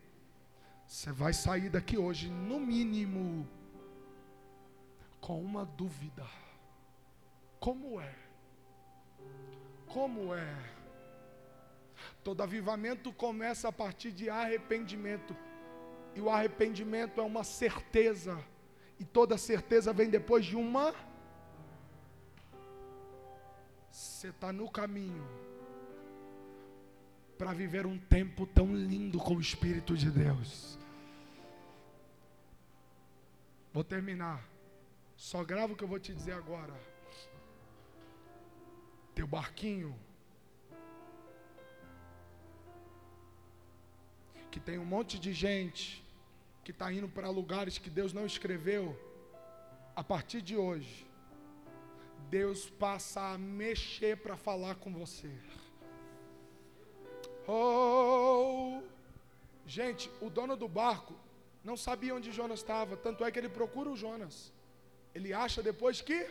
[0.87, 3.45] você vai sair daqui hoje, no mínimo,
[5.19, 6.25] com uma dúvida:
[7.59, 8.15] como é?
[9.85, 10.77] Como é?
[12.23, 15.35] Todo avivamento começa a partir de arrependimento,
[16.15, 18.41] e o arrependimento é uma certeza,
[18.97, 20.95] e toda certeza vem depois de uma.
[23.91, 25.27] Você está no caminho
[27.37, 30.77] para viver um tempo tão lindo com o Espírito de Deus.
[33.71, 34.43] Vou terminar.
[35.15, 36.73] Só grava o que eu vou te dizer agora.
[39.13, 39.95] Teu barquinho.
[44.49, 46.03] Que tem um monte de gente
[46.63, 48.97] que está indo para lugares que Deus não escreveu.
[49.95, 51.07] A partir de hoje,
[52.29, 55.31] Deus passa a mexer para falar com você.
[57.47, 58.81] Oh!
[59.65, 61.13] Gente, o dono do barco
[61.63, 64.51] não sabia onde Jonas estava, tanto é que ele procura o Jonas.
[65.15, 66.29] Ele acha depois que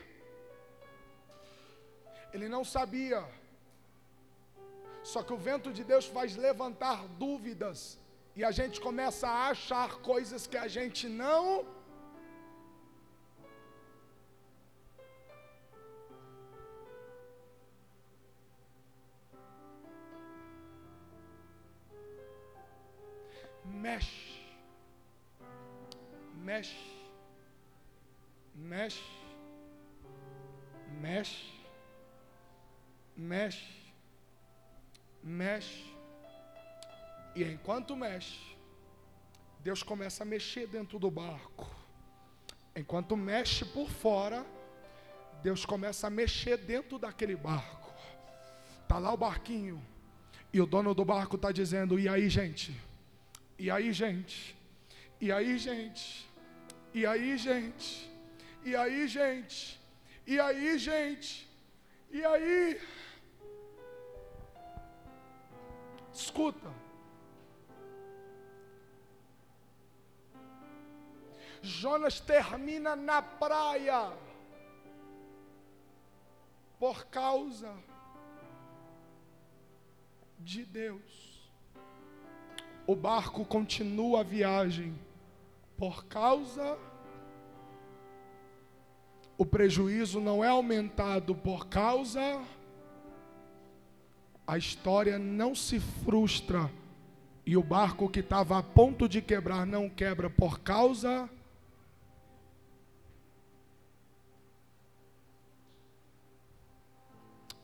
[2.32, 3.24] ele não sabia.
[5.02, 7.98] Só que o vento de Deus faz levantar dúvidas
[8.34, 11.64] e a gente começa a achar coisas que a gente não
[23.66, 24.26] mexe
[26.47, 26.76] mexe,
[28.55, 29.02] mexe,
[31.01, 31.56] mexe.
[33.16, 33.66] mexe,
[35.22, 35.84] mexe,
[37.34, 38.38] e enquanto mexe,
[39.59, 41.68] Deus começa a mexer dentro do barco.
[42.76, 44.47] Enquanto mexe por fora,
[45.43, 47.93] Deus começa a mexer dentro daquele barco.
[48.86, 49.82] Tá lá o barquinho.
[50.52, 52.78] E o dono do barco está dizendo: "E aí, gente?
[53.59, 54.55] E aí, gente?
[55.19, 56.28] E aí, gente?
[56.93, 58.11] E aí, gente?
[58.62, 59.81] E aí, gente?
[60.27, 61.49] E aí, gente?
[62.11, 62.81] E aí?
[66.12, 66.70] Escuta.
[71.62, 74.12] Jonas termina na praia
[76.78, 77.74] por causa
[80.39, 81.36] de Deus.
[82.87, 84.95] O barco continua a viagem
[85.77, 86.79] por causa.
[89.37, 92.41] O prejuízo não é aumentado por causa.
[94.47, 96.71] A história não se frustra
[97.45, 101.29] e o barco que estava a ponto de quebrar não quebra por causa.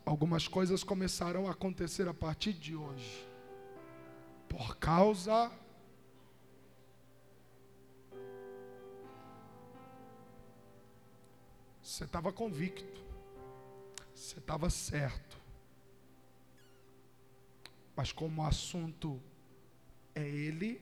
[0.04, 3.31] Algumas coisas começarão a acontecer a partir de hoje.
[4.52, 5.50] Por causa
[11.82, 13.02] Você estava convicto.
[14.14, 15.36] Você estava certo.
[17.94, 19.20] Mas como o assunto
[20.14, 20.80] é ele,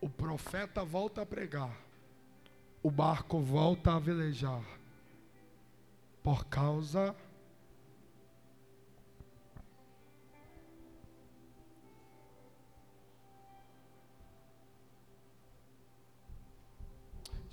[0.00, 1.76] o profeta volta a pregar,
[2.82, 4.64] o barco volta a velejar,
[6.24, 7.14] por causa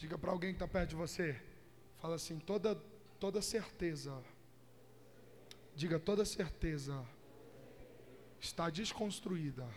[0.06, 1.36] Diga para alguém que está perto de você.
[1.98, 2.76] Fala assim, toda,
[3.20, 4.16] toda certeza.
[5.76, 7.04] Diga, toda certeza
[8.40, 9.68] está desconstruída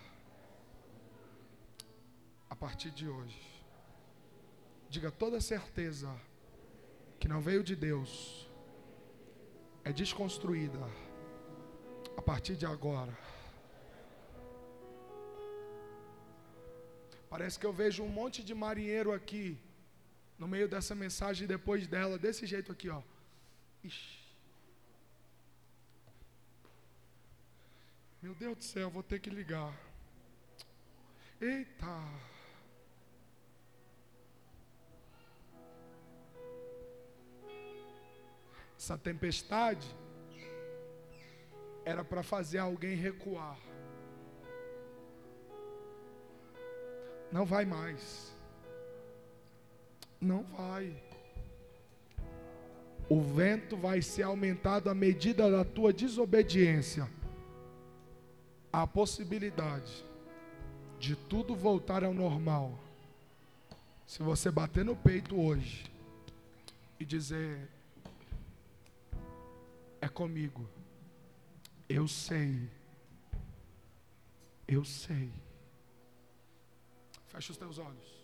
[2.50, 3.40] a partir de hoje.
[4.90, 6.14] Diga, toda certeza
[7.18, 8.46] que não veio de Deus
[9.82, 10.84] é desconstruída
[12.18, 13.16] a partir de agora.
[17.30, 19.58] Parece que eu vejo um monte de marinheiro aqui
[20.38, 23.02] no meio dessa mensagem depois dela, desse jeito aqui, ó.
[23.82, 24.18] Ixi.
[28.22, 29.72] Meu Deus do céu, vou ter que ligar.
[31.40, 31.86] Eita.
[38.76, 39.86] Essa tempestade
[41.84, 43.58] era para fazer alguém recuar.
[47.30, 48.37] Não vai mais.
[50.20, 50.96] Não vai.
[53.08, 57.08] O vento vai ser aumentado à medida da tua desobediência.
[58.72, 60.04] Há possibilidade
[60.98, 62.78] de tudo voltar ao normal.
[64.06, 65.84] Se você bater no peito hoje
[66.98, 67.68] e dizer:
[70.00, 70.68] É comigo,
[71.88, 72.68] eu sei,
[74.66, 75.30] eu sei.
[77.28, 78.17] Feche os teus olhos.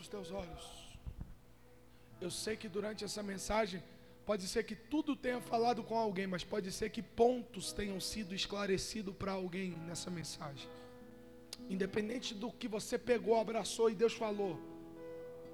[0.00, 0.64] Os teus olhos.
[2.20, 3.82] Eu sei que durante essa mensagem,
[4.24, 8.34] pode ser que tudo tenha falado com alguém, mas pode ser que pontos tenham sido
[8.34, 10.68] esclarecidos para alguém nessa mensagem.
[11.68, 14.58] Independente do que você pegou, abraçou e Deus falou,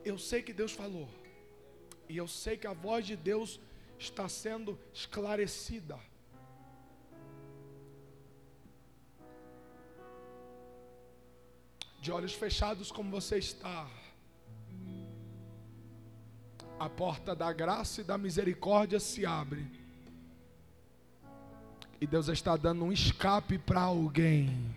[0.05, 1.09] eu sei que Deus falou.
[2.09, 3.59] E eu sei que a voz de Deus
[3.99, 5.99] está sendo esclarecida.
[12.01, 13.89] De olhos fechados, como você está
[16.79, 19.67] a porta da graça e da misericórdia se abre.
[22.01, 24.75] E Deus está dando um escape para alguém.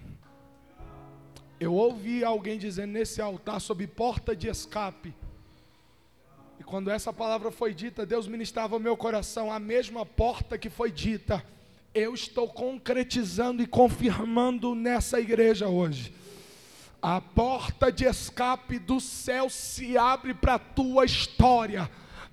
[1.60, 5.14] Eu ouvi alguém dizendo nesse altar sobre porta de escape.
[6.60, 10.70] E quando essa palavra foi dita, Deus ministrava o meu coração, a mesma porta que
[10.70, 11.44] foi dita,
[11.94, 16.14] eu estou concretizando e confirmando nessa igreja hoje.
[17.02, 21.90] A porta de escape do céu se abre para a tua história.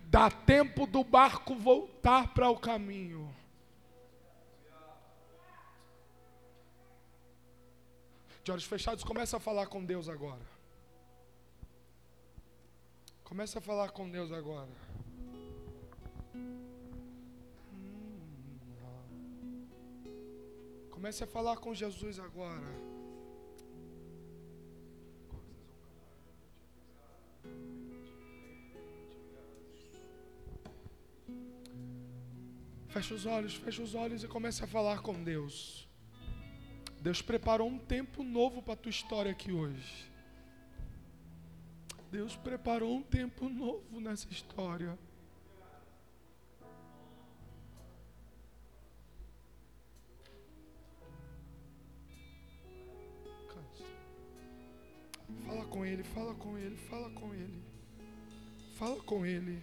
[0.07, 3.35] Dá tempo do barco voltar para o caminho.
[8.43, 10.43] De olhos fechados, começa a falar com Deus agora.
[13.25, 14.71] Começa a falar com Deus agora.
[20.91, 22.94] Comece a falar com Jesus agora.
[32.89, 35.89] Feche os olhos, feche os olhos e comece a falar com Deus.
[37.01, 40.11] Deus preparou um tempo novo para a tua história aqui hoje.
[42.11, 44.97] Deus preparou um tempo novo nessa história.
[55.75, 57.63] Com ele, fala com ele, fala com ele.
[58.77, 59.61] Fala com ele.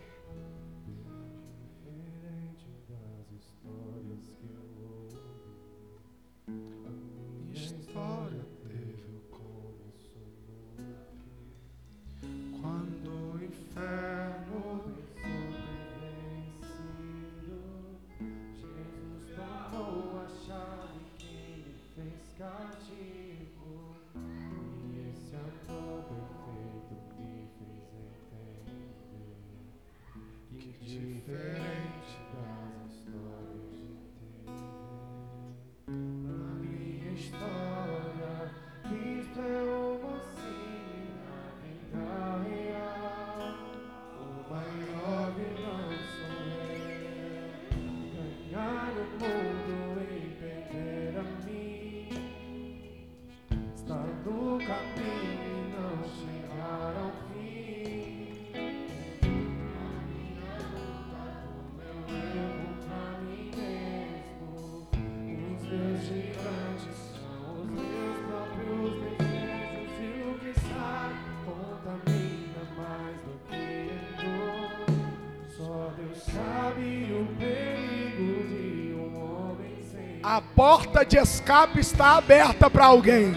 [80.61, 83.33] Porta de escape está aberta para alguém.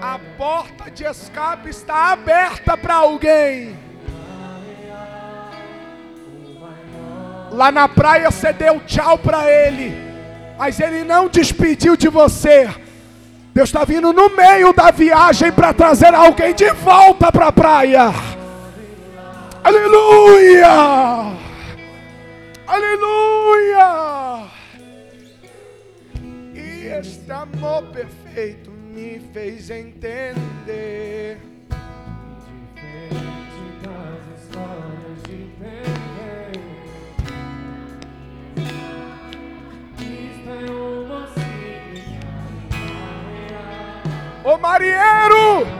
[0.00, 3.78] A porta de escape está aberta para alguém.
[7.50, 9.94] Lá na praia você deu tchau para ele,
[10.56, 12.70] mas ele não despediu de você.
[13.52, 18.27] Deus está vindo no meio da viagem para trazer alguém de volta para a praia.
[19.88, 21.32] Aleluia!
[22.66, 24.46] Aleluia!
[26.54, 31.38] E este amor perfeito me fez entender.
[32.74, 36.52] Diferente das histórias de Pelé.
[39.96, 41.24] Isto é uma
[44.44, 45.77] Ô marinheiro!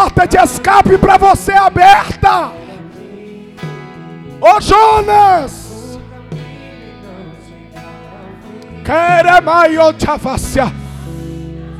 [0.00, 2.52] Porta de escape para você aberta.
[4.40, 5.98] Ô Jonas!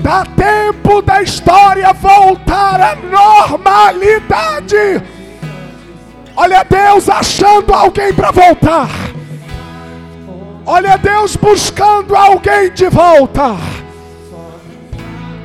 [0.01, 5.03] Dá tempo da história voltar à normalidade.
[6.37, 8.91] Olha Deus achando alguém para voltar.
[10.67, 13.57] Olha Deus buscando alguém de volta.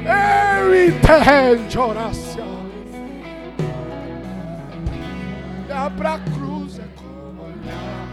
[0.03, 2.24] Ele entende oração.
[5.85, 8.07] Olhar cruz é como olhar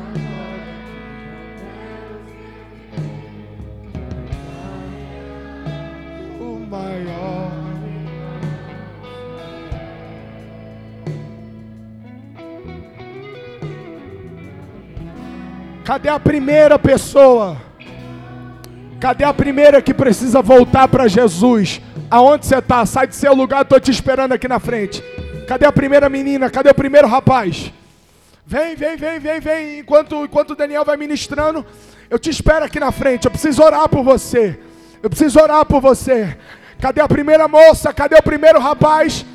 [0.00, 0.64] agora
[6.40, 7.52] o maior
[15.84, 17.58] Cadê a primeira pessoa?
[19.04, 21.78] Cadê a primeira que precisa voltar para Jesus?
[22.10, 22.86] Aonde você está?
[22.86, 25.04] Sai do seu lugar, estou te esperando aqui na frente.
[25.46, 26.48] Cadê a primeira menina?
[26.48, 27.70] Cadê o primeiro rapaz?
[28.46, 29.78] Vem, vem, vem, vem, vem.
[29.80, 31.66] Enquanto, enquanto o Daniel vai ministrando,
[32.08, 33.26] eu te espero aqui na frente.
[33.26, 34.58] Eu preciso orar por você.
[35.02, 36.38] Eu preciso orar por você.
[36.80, 37.92] Cadê a primeira moça?
[37.92, 39.26] Cadê o primeiro rapaz?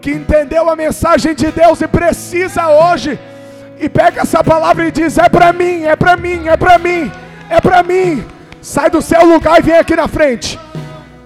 [0.00, 3.18] Que entendeu a mensagem de Deus e precisa hoje.
[3.78, 7.12] E pega essa palavra e diz: É para mim, é para mim, é para mim,
[7.50, 8.24] é para mim.
[8.62, 10.58] Sai do seu lugar e vem aqui na frente.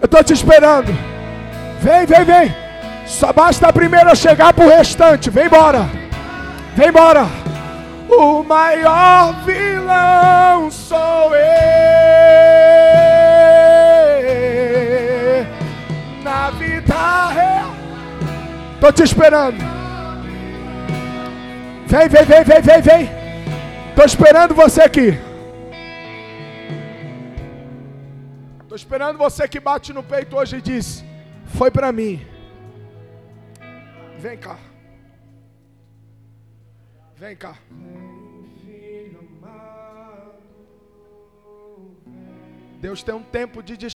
[0.01, 0.93] Eu estou te esperando.
[1.81, 2.55] Vem, vem, vem.
[3.07, 5.29] Só basta a primeira chegar para o restante.
[5.31, 5.89] Vem embora.
[6.75, 7.27] Vem embora.
[8.09, 11.45] O maior vilão sou eu.
[16.23, 17.75] Na vida real.
[18.75, 19.59] Estou te esperando.
[21.87, 23.11] Vem, vem, vem, vem, vem, vem.
[23.91, 25.19] Estou esperando você aqui.
[28.75, 31.05] Estou esperando você que bate no peito hoje e diz:
[31.57, 32.27] Foi para mim.
[34.19, 34.59] Vem cá.
[37.15, 37.57] Vem cá.
[42.81, 43.94] Deus tem um tempo de